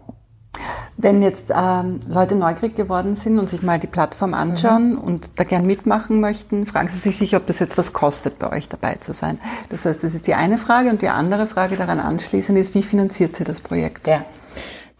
Wenn 0.99 1.21
jetzt 1.21 1.45
ähm, 1.56 1.99
Leute 2.08 2.34
neugierig 2.34 2.75
geworden 2.75 3.15
sind 3.15 3.38
und 3.38 3.49
sich 3.49 3.62
mal 3.62 3.77
die 3.77 3.88
Plattform 3.88 4.34
anschauen 4.34 4.93
mhm. 4.93 4.97
und 4.97 5.39
da 5.39 5.43
gern 5.43 5.67
mitmachen 5.67 6.19
möchten, 6.19 6.65
fragen 6.65 6.89
sie 6.89 6.97
sich 6.97 7.17
sicher, 7.17 7.38
ob 7.38 7.45
das 7.45 7.60
jetzt 7.60 7.77
was 7.77 7.93
kostet, 7.93 8.39
bei 8.39 8.51
euch 8.51 8.67
dabei 8.67 8.95
zu 8.95 9.13
sein. 9.13 9.39
Das 9.69 9.86
heißt, 9.86 10.03
das 10.03 10.15
ist 10.15 10.25
die 10.25 10.34
eine 10.34 10.58
Frage 10.58 10.89
und 10.89 11.03
die 11.03 11.10
andere 11.10 11.45
Frage 11.45 11.75
daran 11.75 11.99
anschließend 11.99 12.58
ist, 12.58 12.73
wie 12.73 12.82
finanziert 12.82 13.36
sie 13.36 13.43
das 13.43 13.62
Projekt? 13.62 14.08
Ja. 14.08 14.25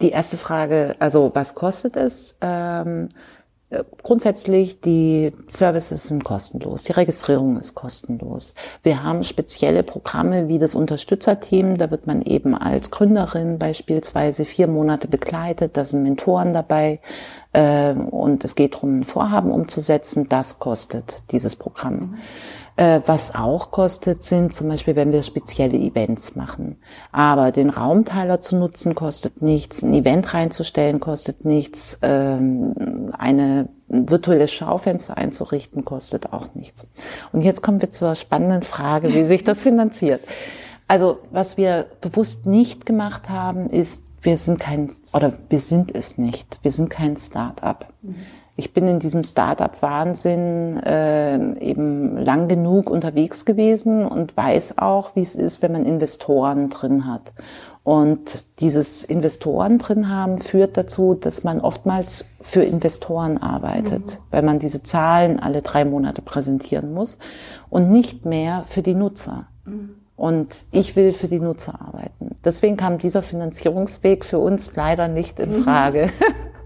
Die 0.00 0.10
erste 0.10 0.36
Frage, 0.36 0.94
also 1.00 1.32
was 1.34 1.56
kostet 1.56 1.96
es? 1.96 2.36
Ähm, 2.40 3.08
Grundsätzlich, 4.02 4.80
die 4.80 5.32
Services 5.48 6.04
sind 6.04 6.24
kostenlos, 6.24 6.84
die 6.84 6.92
Registrierung 6.92 7.58
ist 7.58 7.74
kostenlos. 7.74 8.54
Wir 8.82 9.02
haben 9.02 9.24
spezielle 9.24 9.82
Programme 9.82 10.48
wie 10.48 10.58
das 10.58 10.74
Unterstützerteam, 10.74 11.76
da 11.76 11.90
wird 11.90 12.06
man 12.06 12.22
eben 12.22 12.54
als 12.54 12.90
Gründerin 12.90 13.58
beispielsweise 13.58 14.46
vier 14.46 14.68
Monate 14.68 15.06
begleitet, 15.06 15.76
da 15.76 15.84
sind 15.84 16.02
Mentoren 16.02 16.54
dabei 16.54 17.00
äh, 17.52 17.92
und 17.92 18.42
es 18.42 18.54
geht 18.54 18.74
darum, 18.74 19.00
ein 19.00 19.04
Vorhaben 19.04 19.50
umzusetzen, 19.50 20.30
das 20.30 20.58
kostet 20.58 21.30
dieses 21.30 21.56
Programm. 21.56 21.94
Mhm. 21.94 22.18
Äh, 22.78 23.00
was 23.06 23.34
auch 23.34 23.72
kostet, 23.72 24.22
sind 24.22 24.54
zum 24.54 24.68
Beispiel, 24.68 24.94
wenn 24.94 25.10
wir 25.10 25.24
spezielle 25.24 25.76
Events 25.76 26.36
machen. 26.36 26.76
Aber 27.10 27.50
den 27.50 27.70
Raumteiler 27.70 28.40
zu 28.40 28.54
nutzen 28.54 28.94
kostet 28.94 29.42
nichts, 29.42 29.82
ein 29.82 29.92
Event 29.92 30.32
reinzustellen 30.32 31.00
kostet 31.00 31.44
nichts, 31.44 31.98
ähm, 32.02 33.12
eine 33.18 33.68
virtuelle 33.88 34.46
Schaufenster 34.46 35.16
einzurichten 35.16 35.84
kostet 35.84 36.32
auch 36.32 36.54
nichts. 36.54 36.86
Und 37.32 37.42
jetzt 37.42 37.62
kommen 37.62 37.82
wir 37.82 37.90
zur 37.90 38.14
spannenden 38.14 38.62
Frage, 38.62 39.12
wie 39.12 39.24
sich 39.24 39.42
das 39.42 39.62
finanziert. 39.62 40.20
Also 40.86 41.18
was 41.32 41.56
wir 41.56 41.86
bewusst 42.00 42.46
nicht 42.46 42.86
gemacht 42.86 43.28
haben, 43.28 43.70
ist, 43.70 44.04
wir 44.22 44.38
sind 44.38 44.60
kein, 44.60 44.92
oder 45.12 45.32
wir 45.48 45.58
sind 45.58 45.92
es 45.96 46.16
nicht, 46.16 46.60
wir 46.62 46.70
sind 46.70 46.90
kein 46.90 47.16
Start-up. 47.16 47.92
Mhm 48.02 48.14
ich 48.58 48.72
bin 48.72 48.88
in 48.88 48.98
diesem 48.98 49.22
Startup-Wahnsinn 49.22 50.78
äh, 50.78 51.60
eben 51.60 52.18
lang 52.18 52.48
genug 52.48 52.90
unterwegs 52.90 53.44
gewesen 53.44 54.04
und 54.04 54.36
weiß 54.36 54.78
auch, 54.78 55.14
wie 55.14 55.22
es 55.22 55.36
ist, 55.36 55.62
wenn 55.62 55.70
man 55.70 55.84
Investoren 55.84 56.68
drin 56.68 57.06
hat. 57.06 57.32
Und 57.84 58.46
dieses 58.58 59.04
Investoren 59.04 59.78
drin 59.78 60.08
haben 60.08 60.38
führt 60.38 60.76
dazu, 60.76 61.14
dass 61.14 61.44
man 61.44 61.60
oftmals 61.60 62.24
für 62.40 62.64
Investoren 62.64 63.38
arbeitet, 63.38 64.06
mhm. 64.06 64.22
weil 64.32 64.42
man 64.42 64.58
diese 64.58 64.82
Zahlen 64.82 65.38
alle 65.38 65.62
drei 65.62 65.84
Monate 65.84 66.20
präsentieren 66.20 66.92
muss 66.92 67.16
und 67.70 67.92
nicht 67.92 68.26
mehr 68.26 68.64
für 68.68 68.82
die 68.82 68.94
Nutzer. 68.94 69.46
Mhm. 69.66 69.90
Und 70.16 70.64
ich 70.72 70.96
will 70.96 71.12
für 71.12 71.28
die 71.28 71.38
Nutzer 71.38 71.80
arbeiten. 71.80 72.34
Deswegen 72.44 72.76
kam 72.76 72.98
dieser 72.98 73.22
Finanzierungsweg 73.22 74.24
für 74.24 74.40
uns 74.40 74.74
leider 74.74 75.06
nicht 75.06 75.38
in 75.38 75.58
mhm. 75.58 75.62
Frage. 75.62 76.06
Mhm. 76.06 76.48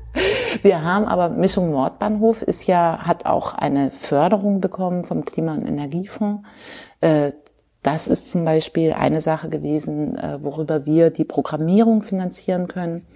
Wir 0.62 0.84
haben 0.84 1.06
aber 1.06 1.30
Mischung 1.30 1.70
Nordbahnhof 1.70 2.42
ist 2.42 2.66
ja, 2.66 2.98
hat 3.02 3.26
auch 3.26 3.54
eine 3.54 3.90
Förderung 3.90 4.60
bekommen 4.60 5.04
vom 5.04 5.24
Klima- 5.24 5.54
und 5.54 5.66
Energiefonds. 5.66 6.46
Äh, 7.00 7.32
das 7.82 8.06
ist 8.06 8.30
zum 8.30 8.44
Beispiel 8.44 8.92
eine 8.92 9.20
Sache 9.20 9.48
gewesen, 9.48 10.16
äh, 10.16 10.38
worüber 10.42 10.86
wir 10.86 11.10
die 11.10 11.24
Programmierung 11.24 12.02
finanzieren 12.02 12.68
können. 12.68 13.06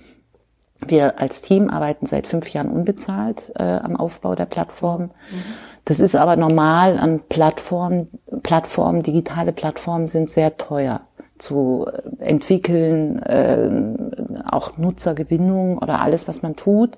Wir 0.84 1.20
als 1.20 1.40
Team 1.40 1.70
arbeiten 1.70 2.06
seit 2.06 2.26
fünf 2.26 2.52
Jahren 2.52 2.70
unbezahlt 2.70 3.52
äh, 3.56 3.62
am 3.62 3.96
Aufbau 3.96 4.34
der 4.34 4.46
Plattform. 4.46 5.02
Mhm. 5.02 5.42
Das 5.84 6.00
ist 6.00 6.16
aber 6.16 6.36
normal 6.36 6.98
an 6.98 7.20
Plattformen. 7.28 8.08
Plattformen, 8.42 9.02
digitale 9.02 9.52
Plattformen 9.52 10.06
sind 10.08 10.28
sehr 10.28 10.56
teuer 10.56 11.05
zu 11.38 11.86
entwickeln, 12.18 13.18
äh, 13.22 14.44
auch 14.50 14.76
Nutzergewinnung 14.76 15.78
oder 15.78 16.00
alles, 16.00 16.28
was 16.28 16.42
man 16.42 16.56
tut. 16.56 16.96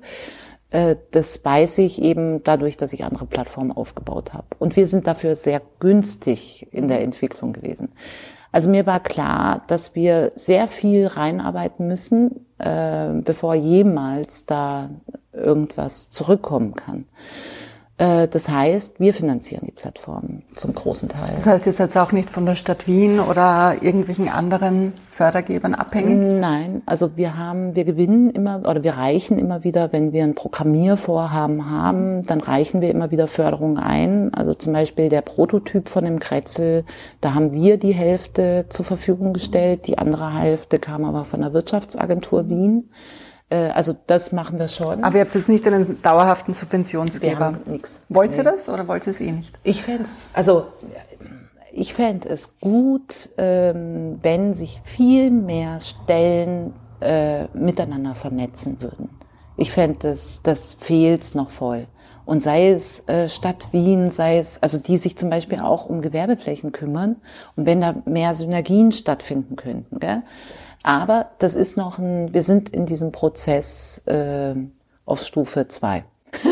Äh, 0.70 0.96
das 1.10 1.44
weiß 1.44 1.78
ich 1.78 2.02
eben 2.02 2.42
dadurch, 2.42 2.76
dass 2.76 2.92
ich 2.92 3.04
andere 3.04 3.26
Plattformen 3.26 3.72
aufgebaut 3.72 4.34
habe. 4.34 4.46
Und 4.58 4.76
wir 4.76 4.86
sind 4.86 5.06
dafür 5.06 5.36
sehr 5.36 5.62
günstig 5.80 6.68
in 6.72 6.88
der 6.88 7.02
Entwicklung 7.02 7.52
gewesen. 7.52 7.90
Also 8.50 8.70
mir 8.70 8.86
war 8.86 9.00
klar, 9.00 9.62
dass 9.66 9.94
wir 9.94 10.32
sehr 10.34 10.68
viel 10.68 11.06
reinarbeiten 11.06 11.86
müssen, 11.86 12.46
äh, 12.58 13.10
bevor 13.22 13.54
jemals 13.54 14.46
da 14.46 14.90
irgendwas 15.32 16.10
zurückkommen 16.10 16.74
kann. 16.74 17.04
Äh, 17.98 18.28
das 18.28 18.48
heißt, 18.48 19.00
wir 19.00 19.12
finanzieren 19.12 19.62
die 19.66 19.72
Plattform 19.72 20.42
zum 20.54 20.74
großen 20.74 21.08
Teil. 21.08 21.34
Das 21.36 21.46
heißt, 21.46 21.66
ihr 21.66 21.72
seid 21.72 21.96
auch 21.96 22.12
nicht 22.12 22.30
von 22.30 22.46
der 22.46 22.54
Stadt 22.54 22.86
Wien 22.86 23.20
oder 23.20 23.76
irgendwelchen 23.80 24.28
anderen 24.28 24.92
Fördergebern 25.10 25.74
abhängig? 25.74 26.40
Nein, 26.40 26.82
also 26.86 27.16
wir 27.16 27.36
haben, 27.36 27.74
wir 27.74 27.84
gewinnen 27.84 28.30
immer 28.30 28.60
oder 28.60 28.84
wir 28.84 28.92
reichen 28.92 29.38
immer 29.38 29.64
wieder, 29.64 29.92
wenn 29.92 30.12
wir 30.12 30.22
ein 30.22 30.36
Programmiervorhaben 30.36 31.68
haben, 31.68 32.22
dann 32.22 32.40
reichen 32.40 32.80
wir 32.80 32.90
immer 32.90 33.10
wieder 33.10 33.26
Förderungen 33.26 33.78
ein. 33.78 34.32
Also 34.32 34.54
zum 34.54 34.72
Beispiel 34.72 35.08
der 35.08 35.22
Prototyp 35.22 35.88
von 35.88 36.04
dem 36.04 36.20
Kretzel, 36.20 36.84
da 37.20 37.34
haben 37.34 37.52
wir 37.52 37.78
die 37.78 37.94
Hälfte 37.94 38.66
zur 38.68 38.84
Verfügung 38.84 39.32
gestellt, 39.32 39.88
die 39.88 39.98
andere 39.98 40.38
Hälfte 40.38 40.78
kam 40.78 41.04
aber 41.04 41.24
von 41.24 41.40
der 41.40 41.52
Wirtschaftsagentur 41.52 42.48
Wien. 42.48 42.88
Äh, 43.50 43.70
also 43.70 43.96
das 44.06 44.32
machen 44.32 44.58
wir 44.58 44.68
schon. 44.68 45.02
Aber 45.04 45.16
ihr 45.16 45.22
habt 45.22 45.34
jetzt 45.34 45.48
nicht 45.48 45.66
einen 45.66 46.00
dauerhaften 46.02 46.54
Subventionsgeber? 46.54 47.60
Nichts. 47.66 48.04
Wollt 48.08 48.32
ihr 48.32 48.38
nee. 48.38 48.50
das 48.50 48.68
oder 48.68 48.86
wollt 48.88 49.06
ihr 49.06 49.12
es 49.12 49.20
eh 49.20 49.32
nicht? 49.32 49.58
Ich 49.62 49.82
fände 49.82 50.04
es, 50.04 50.30
also 50.34 50.66
ich 51.72 51.94
fände 51.94 52.28
es 52.28 52.58
gut, 52.60 53.30
ähm, 53.38 54.18
wenn 54.22 54.54
sich 54.54 54.80
viel 54.84 55.30
mehr 55.30 55.80
Stellen 55.80 56.72
äh, 57.00 57.44
miteinander 57.54 58.14
vernetzen 58.14 58.80
würden. 58.80 59.10
Ich 59.56 59.72
fände, 59.72 59.98
das, 60.00 60.42
das 60.42 60.74
fehlt 60.74 61.34
noch 61.34 61.50
voll. 61.50 61.86
Und 62.24 62.40
sei 62.40 62.70
es 62.70 63.08
äh, 63.08 63.28
Stadt 63.28 63.72
Wien, 63.72 64.10
sei 64.10 64.38
es, 64.38 64.62
also 64.62 64.76
die 64.76 64.98
sich 64.98 65.16
zum 65.16 65.30
Beispiel 65.30 65.60
auch 65.60 65.86
um 65.86 66.02
Gewerbeflächen 66.02 66.72
kümmern 66.72 67.16
und 67.56 67.64
wenn 67.64 67.80
da 67.80 67.94
mehr 68.04 68.34
Synergien 68.34 68.92
stattfinden 68.92 69.56
könnten. 69.56 69.98
Gell? 69.98 70.22
Aber 70.82 71.30
das 71.38 71.54
ist 71.54 71.76
noch 71.76 71.98
ein, 71.98 72.32
wir 72.32 72.42
sind 72.42 72.70
in 72.70 72.86
diesem 72.86 73.12
Prozess 73.12 74.02
äh, 74.06 74.54
auf 75.04 75.22
Stufe 75.22 75.68
zwei. 75.68 76.04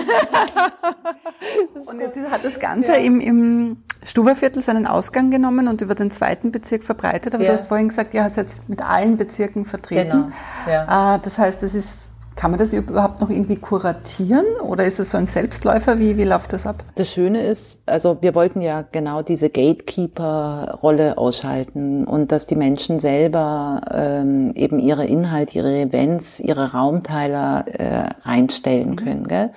und 1.87 2.01
jetzt 2.01 2.19
hat 2.31 2.45
das 2.45 2.59
Ganze 2.59 2.93
ja. 2.93 2.99
im, 2.99 3.21
im 3.21 3.77
Stuberviertel 4.03 4.63
seinen 4.63 4.87
Ausgang 4.87 5.31
genommen 5.31 5.69
und 5.69 5.81
über 5.81 5.95
den 5.95 6.11
zweiten 6.11 6.53
Bezirk 6.53 6.85
verbreitet. 6.85 7.35
Aber 7.35 7.45
ja. 7.45 7.53
du 7.53 7.59
hast 7.59 7.67
vorhin 7.67 7.89
gesagt, 7.89 8.15
ihr 8.15 8.25
hast 8.25 8.37
jetzt 8.37 8.69
mit 8.69 8.83
allen 8.83 9.17
Bezirken 9.17 9.65
vertreten. 9.65 10.11
Genau. 10.11 10.31
Ja. 10.67 11.17
Äh, 11.17 11.21
das 11.23 11.39
heißt, 11.39 11.63
das 11.63 11.75
ist 11.75 12.06
kann 12.37 12.51
man 12.51 12.61
das 12.61 12.75
überhaupt 12.75 13.23
noch 13.23 13.31
irgendwie 13.31 13.57
kuratieren 13.57 14.45
oder 14.63 14.85
ist 14.85 15.01
es 15.01 15.11
so 15.11 15.19
ein 15.19 15.27
Selbstläufer? 15.27 15.99
Wie, 15.99 16.19
wie 16.19 16.25
läuft 16.25 16.53
das 16.53 16.67
ab? 16.67 16.85
Das 16.95 17.11
Schöne 17.11 17.43
ist, 17.43 17.83
also 17.87 18.19
wir 18.21 18.35
wollten 18.35 18.61
ja 18.61 18.83
genau 18.83 19.23
diese 19.23 19.49
Gatekeeper-Rolle 19.49 21.17
ausschalten 21.17 22.05
und 22.05 22.33
dass 22.33 22.47
die 22.47 22.55
Menschen 22.55 23.01
selber 23.01 23.81
ähm, 23.91 24.53
eben 24.55 24.79
ihre 24.79 25.07
Inhalte, 25.07 25.57
ihre 25.57 25.81
Events, 25.81 26.39
ihre 26.39 26.73
Raumteiler 26.73 27.65
äh, 27.69 28.11
reinstellen 28.29 28.91
mhm. 28.91 28.97
können. 28.97 29.29
Gell? 29.29 29.51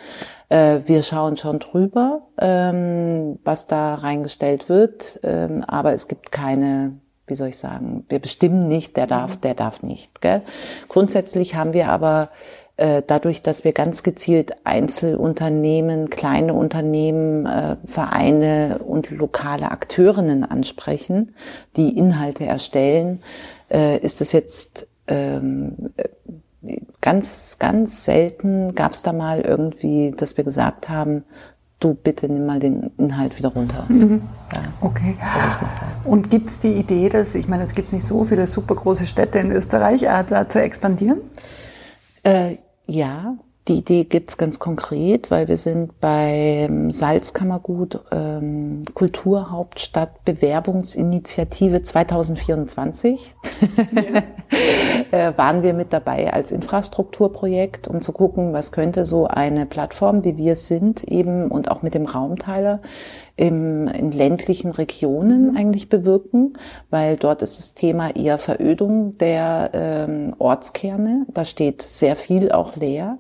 Äh, 0.47 0.79
wir 0.85 1.03
schauen 1.03 1.35
schon 1.35 1.59
drüber, 1.59 2.21
ähm, 2.39 3.39
was 3.43 3.67
da 3.67 3.95
reingestellt 3.95 4.69
wird, 4.69 5.19
ähm, 5.23 5.65
aber 5.67 5.93
es 5.93 6.07
gibt 6.07 6.31
keine 6.31 6.93
wie 7.27 7.35
soll 7.35 7.49
ich 7.49 7.59
sagen, 7.59 8.05
wir 8.09 8.17
bestimmen 8.17 8.67
nicht, 8.67 8.97
der 8.97 9.05
darf, 9.05 9.35
mhm. 9.35 9.41
der 9.41 9.53
darf 9.53 9.83
nicht. 9.83 10.19
Gell? 10.19 10.41
Grundsätzlich 10.87 11.53
haben 11.53 11.73
wir 11.73 11.89
aber 11.89 12.29
dadurch, 13.05 13.41
dass 13.41 13.63
wir 13.63 13.73
ganz 13.73 14.03
gezielt 14.03 14.53
Einzelunternehmen, 14.63 16.09
kleine 16.09 16.53
Unternehmen, 16.53 17.45
äh, 17.45 17.75
Vereine 17.83 18.79
und 18.85 19.09
lokale 19.11 19.71
Akteurinnen 19.71 20.45
ansprechen, 20.45 21.35
die 21.75 21.97
Inhalte 21.97 22.45
erstellen, 22.45 23.21
äh, 23.69 23.97
ist 23.97 24.21
es 24.21 24.31
jetzt 24.31 24.87
ähm, 25.07 25.91
ganz, 27.01 27.57
ganz 27.59 28.03
selten 28.05 28.75
gab 28.75 28.93
es 28.93 29.03
da 29.03 29.13
mal 29.13 29.41
irgendwie, 29.41 30.13
dass 30.15 30.37
wir 30.37 30.43
gesagt 30.43 30.89
haben, 30.89 31.23
du 31.79 31.93
bitte 31.93 32.27
nimm 32.27 32.45
mal 32.45 32.59
den 32.59 32.91
Inhalt 32.97 33.37
wieder 33.37 33.49
runter. 33.49 33.85
Mhm. 33.87 34.21
Ja, 34.53 34.61
okay. 34.81 35.15
Und 36.03 36.29
gibt 36.29 36.49
es 36.49 36.59
die 36.59 36.73
Idee, 36.73 37.09
dass, 37.09 37.35
ich 37.35 37.47
meine, 37.47 37.63
es 37.63 37.73
gibt 37.73 37.93
nicht 37.93 38.05
so 38.05 38.25
viele 38.25 38.47
super 38.47 38.75
große 38.75 39.05
Städte 39.05 39.39
in 39.39 39.51
Österreich, 39.51 40.03
äh, 40.03 40.23
da 40.27 40.49
zu 40.49 40.61
expandieren? 40.61 41.21
Äh, 42.23 42.57
ja, 42.89 43.37
die 43.69 43.75
Idee 43.75 44.03
gibt's 44.03 44.37
ganz 44.37 44.57
konkret, 44.57 45.29
weil 45.29 45.47
wir 45.47 45.57
sind 45.57 45.99
beim 46.01 46.89
Salzkammergut 46.89 47.99
ähm, 48.11 48.81
Kulturhauptstadt 48.95 50.25
Bewerbungsinitiative 50.25 51.83
2024. 51.83 53.35
Ja. 53.91 54.23
äh, 55.11 55.37
waren 55.37 55.61
wir 55.61 55.75
mit 55.75 55.93
dabei 55.93 56.33
als 56.33 56.51
Infrastrukturprojekt, 56.51 57.87
um 57.87 58.01
zu 58.01 58.11
gucken, 58.11 58.53
was 58.53 58.71
könnte 58.71 59.05
so 59.05 59.27
eine 59.27 59.67
Plattform, 59.67 60.23
wie 60.23 60.35
wir 60.35 60.55
sind, 60.55 61.03
eben 61.03 61.51
und 61.51 61.69
auch 61.69 61.83
mit 61.83 61.93
dem 61.93 62.07
Raumteiler 62.07 62.81
im, 63.39 63.87
in 63.87 64.11
ländlichen 64.11 64.71
Regionen 64.71 65.51
mhm. 65.51 65.57
eigentlich 65.57 65.87
bewirken, 65.87 66.53
weil 66.89 67.15
dort 67.15 67.41
ist 67.41 67.57
das 67.57 67.73
Thema 67.73 68.13
eher 68.13 68.37
Verödung 68.37 69.17
der 69.17 69.69
ähm, 69.73 70.35
Ortskerne. 70.39 71.25
Da 71.33 71.45
steht 71.45 71.81
sehr 71.81 72.17
viel 72.17 72.51
auch 72.51 72.75
leer. 72.75 73.17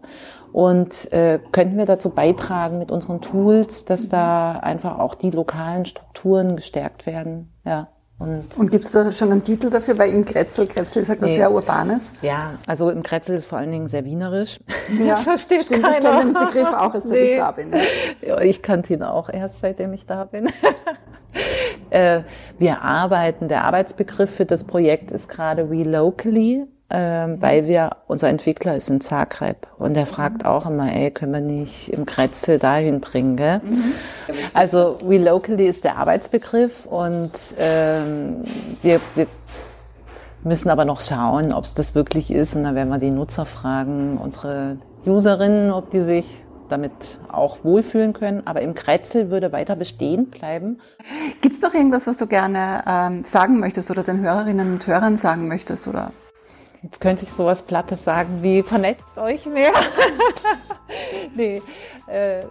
Und 0.51 1.13
äh, 1.13 1.39
könnten 1.51 1.77
wir 1.77 1.85
dazu 1.85 2.09
beitragen 2.09 2.79
mit 2.79 2.91
unseren 2.91 3.21
Tools, 3.21 3.85
dass 3.85 4.07
mhm. 4.07 4.09
da 4.11 4.51
einfach 4.53 4.99
auch 4.99 5.15
die 5.15 5.31
lokalen 5.31 5.85
Strukturen 5.85 6.57
gestärkt 6.57 7.05
werden? 7.05 7.53
Ja. 7.63 7.87
Und, 8.19 8.57
und 8.57 8.69
gibt 8.69 8.85
es 8.85 8.91
da 8.91 9.11
schon 9.13 9.31
einen 9.31 9.45
Titel 9.45 9.69
dafür? 9.69 9.97
Weil 9.97 10.13
im 10.13 10.25
Kretzel, 10.25 10.67
Kretzel 10.67 11.03
ist 11.03 11.09
halt 11.09 11.21
nee. 11.21 11.29
was 11.29 11.35
sehr 11.35 11.51
Urbanes. 11.51 12.01
Ja, 12.21 12.51
also 12.67 12.89
im 12.89 13.01
Kretzel 13.01 13.37
ist 13.37 13.45
vor 13.45 13.57
allen 13.57 13.71
Dingen 13.71 13.87
sehr 13.87 14.03
wienerisch. 14.03 14.59
Ja, 14.99 15.05
das 15.07 15.23
versteht 15.23 15.63
stimmt, 15.63 15.83
keiner. 15.83 16.19
Ich 16.19 16.25
den 16.25 16.33
Begriff 16.33 16.67
auch, 16.67 16.93
als 16.93 17.05
nee. 17.05 17.33
ich 17.33 17.37
da 17.37 17.51
bin. 17.51 17.69
Ne? 17.69 17.81
Ja, 18.21 18.41
ich 18.41 18.61
kannte 18.61 18.93
ihn 18.93 19.03
auch 19.03 19.29
erst, 19.29 19.61
seitdem 19.61 19.93
ich 19.93 20.05
da 20.05 20.25
bin. 20.25 20.49
Äh, 21.91 22.21
wir 22.57 22.81
arbeiten, 22.81 23.47
der 23.47 23.63
Arbeitsbegriff 23.63 24.29
für 24.29 24.45
das 24.45 24.63
Projekt 24.63 25.11
ist 25.11 25.29
gerade 25.29 25.69
Relocally 25.69 26.55
ähm, 26.55 26.61
mhm. 26.61 26.78
Weil 26.89 27.67
wir, 27.67 27.97
unser 28.07 28.29
Entwickler 28.29 28.75
ist 28.75 28.89
in 28.89 28.99
Zagreb 28.99 29.67
und 29.77 29.95
der 29.95 30.07
fragt 30.07 30.45
auch 30.45 30.65
immer, 30.65 30.91
ey, 30.91 31.11
können 31.11 31.33
wir 31.33 31.41
nicht 31.41 31.93
im 31.93 32.05
Kretzel 32.05 32.57
dahin 32.57 32.99
bringen, 32.99 33.35
gell? 33.35 33.61
Mhm. 33.63 33.93
Also 34.53 34.97
relocally 35.07 35.67
ist 35.67 35.83
der 35.83 35.97
Arbeitsbegriff 35.97 36.85
und 36.87 37.31
ähm, 37.59 38.43
wir, 38.81 38.99
wir 39.13 39.27
müssen 40.43 40.69
aber 40.69 40.85
noch 40.85 41.01
schauen, 41.01 41.53
ob 41.53 41.65
es 41.65 41.73
das 41.73 41.95
wirklich 41.95 42.31
ist 42.31 42.55
und 42.55 42.63
dann 42.63 42.75
werden 42.75 42.89
wir 42.89 42.99
die 42.99 43.11
Nutzer 43.11 43.45
fragen, 43.45 44.17
unsere 44.17 44.77
Userinnen, 45.05 45.71
ob 45.71 45.91
die 45.91 46.01
sich 46.01 46.43
damit 46.69 47.19
auch 47.31 47.63
wohlfühlen 47.63 48.13
können. 48.13 48.45
Aber 48.45 48.61
im 48.61 48.73
Kretzel 48.75 49.31
würde 49.31 49.51
weiter 49.51 49.75
bestehen 49.75 50.29
bleiben. 50.29 50.79
Gibt 51.41 51.55
es 51.55 51.61
doch 51.61 51.73
irgendwas, 51.73 52.07
was 52.07 52.17
du 52.17 52.27
gerne 52.27 52.83
ähm, 52.87 53.23
sagen 53.23 53.59
möchtest 53.59 53.91
oder 53.91 54.03
den 54.03 54.19
Hörerinnen 54.19 54.73
und 54.73 54.87
Hörern 54.87 55.17
sagen 55.17 55.47
möchtest? 55.47 55.87
Oder 55.87 56.11
Jetzt 56.81 57.01
könnte 57.01 57.25
ich 57.25 57.33
sowas 57.33 57.61
Plattes 57.61 58.05
sagen 58.05 58.41
wie 58.41 58.63
vernetzt 58.63 59.17
euch 59.17 59.45
mehr. 59.45 59.73
nee, 61.35 61.61
äh, 62.07 62.43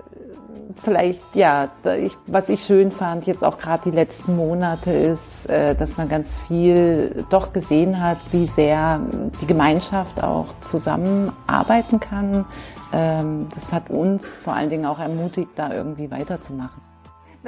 vielleicht, 0.85 1.23
ja, 1.35 1.69
ich, 1.99 2.13
was 2.27 2.51
ich 2.51 2.65
schön 2.65 2.91
fand, 2.91 3.27
jetzt 3.27 3.43
auch 3.43 3.57
gerade 3.57 3.91
die 3.91 3.97
letzten 3.97 4.37
Monate, 4.37 4.91
ist, 4.91 5.49
äh, 5.49 5.75
dass 5.75 5.97
man 5.97 6.11
ganz 6.11 6.37
viel 6.47 7.25
doch 7.31 7.55
gesehen 7.55 8.03
hat, 8.03 8.19
wie 8.31 8.47
sehr 8.47 9.01
die 9.41 9.47
Gemeinschaft 9.47 10.23
auch 10.23 10.47
zusammenarbeiten 10.61 11.99
kann. 11.99 12.45
Ähm, 12.93 13.49
das 13.55 13.73
hat 13.73 13.89
uns 13.89 14.27
vor 14.27 14.53
allen 14.53 14.69
Dingen 14.69 14.85
auch 14.85 14.99
ermutigt, 14.99 15.51
da 15.57 15.73
irgendwie 15.73 16.11
weiterzumachen. 16.11 16.88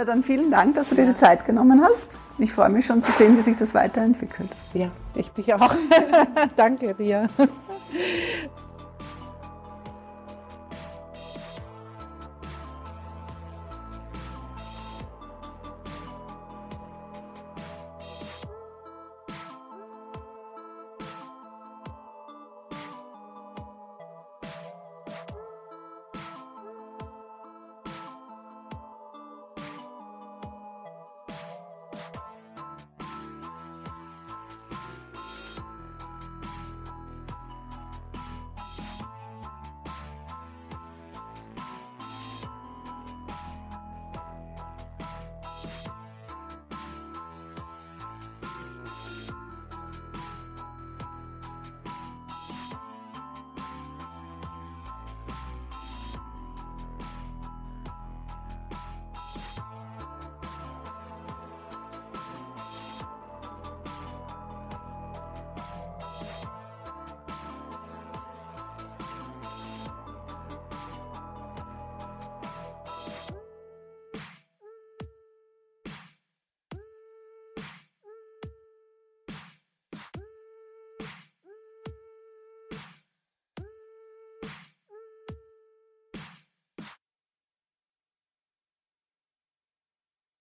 Na 0.01 0.07
dann 0.07 0.23
vielen 0.23 0.51
Dank, 0.51 0.77
dass 0.77 0.89
du 0.89 0.95
dir 0.95 1.05
die 1.05 1.17
Zeit 1.19 1.45
genommen 1.45 1.83
hast. 1.85 2.19
Ich 2.39 2.55
freue 2.55 2.71
mich 2.71 2.87
schon 2.87 3.03
zu 3.03 3.13
sehen, 3.13 3.37
wie 3.37 3.43
sich 3.43 3.57
das 3.57 3.75
weiterentwickelt. 3.75 4.49
Ja, 4.73 4.91
ich 5.15 5.31
mich 5.37 5.53
auch. 5.53 5.75
Danke 6.57 6.95
dir. 6.95 7.29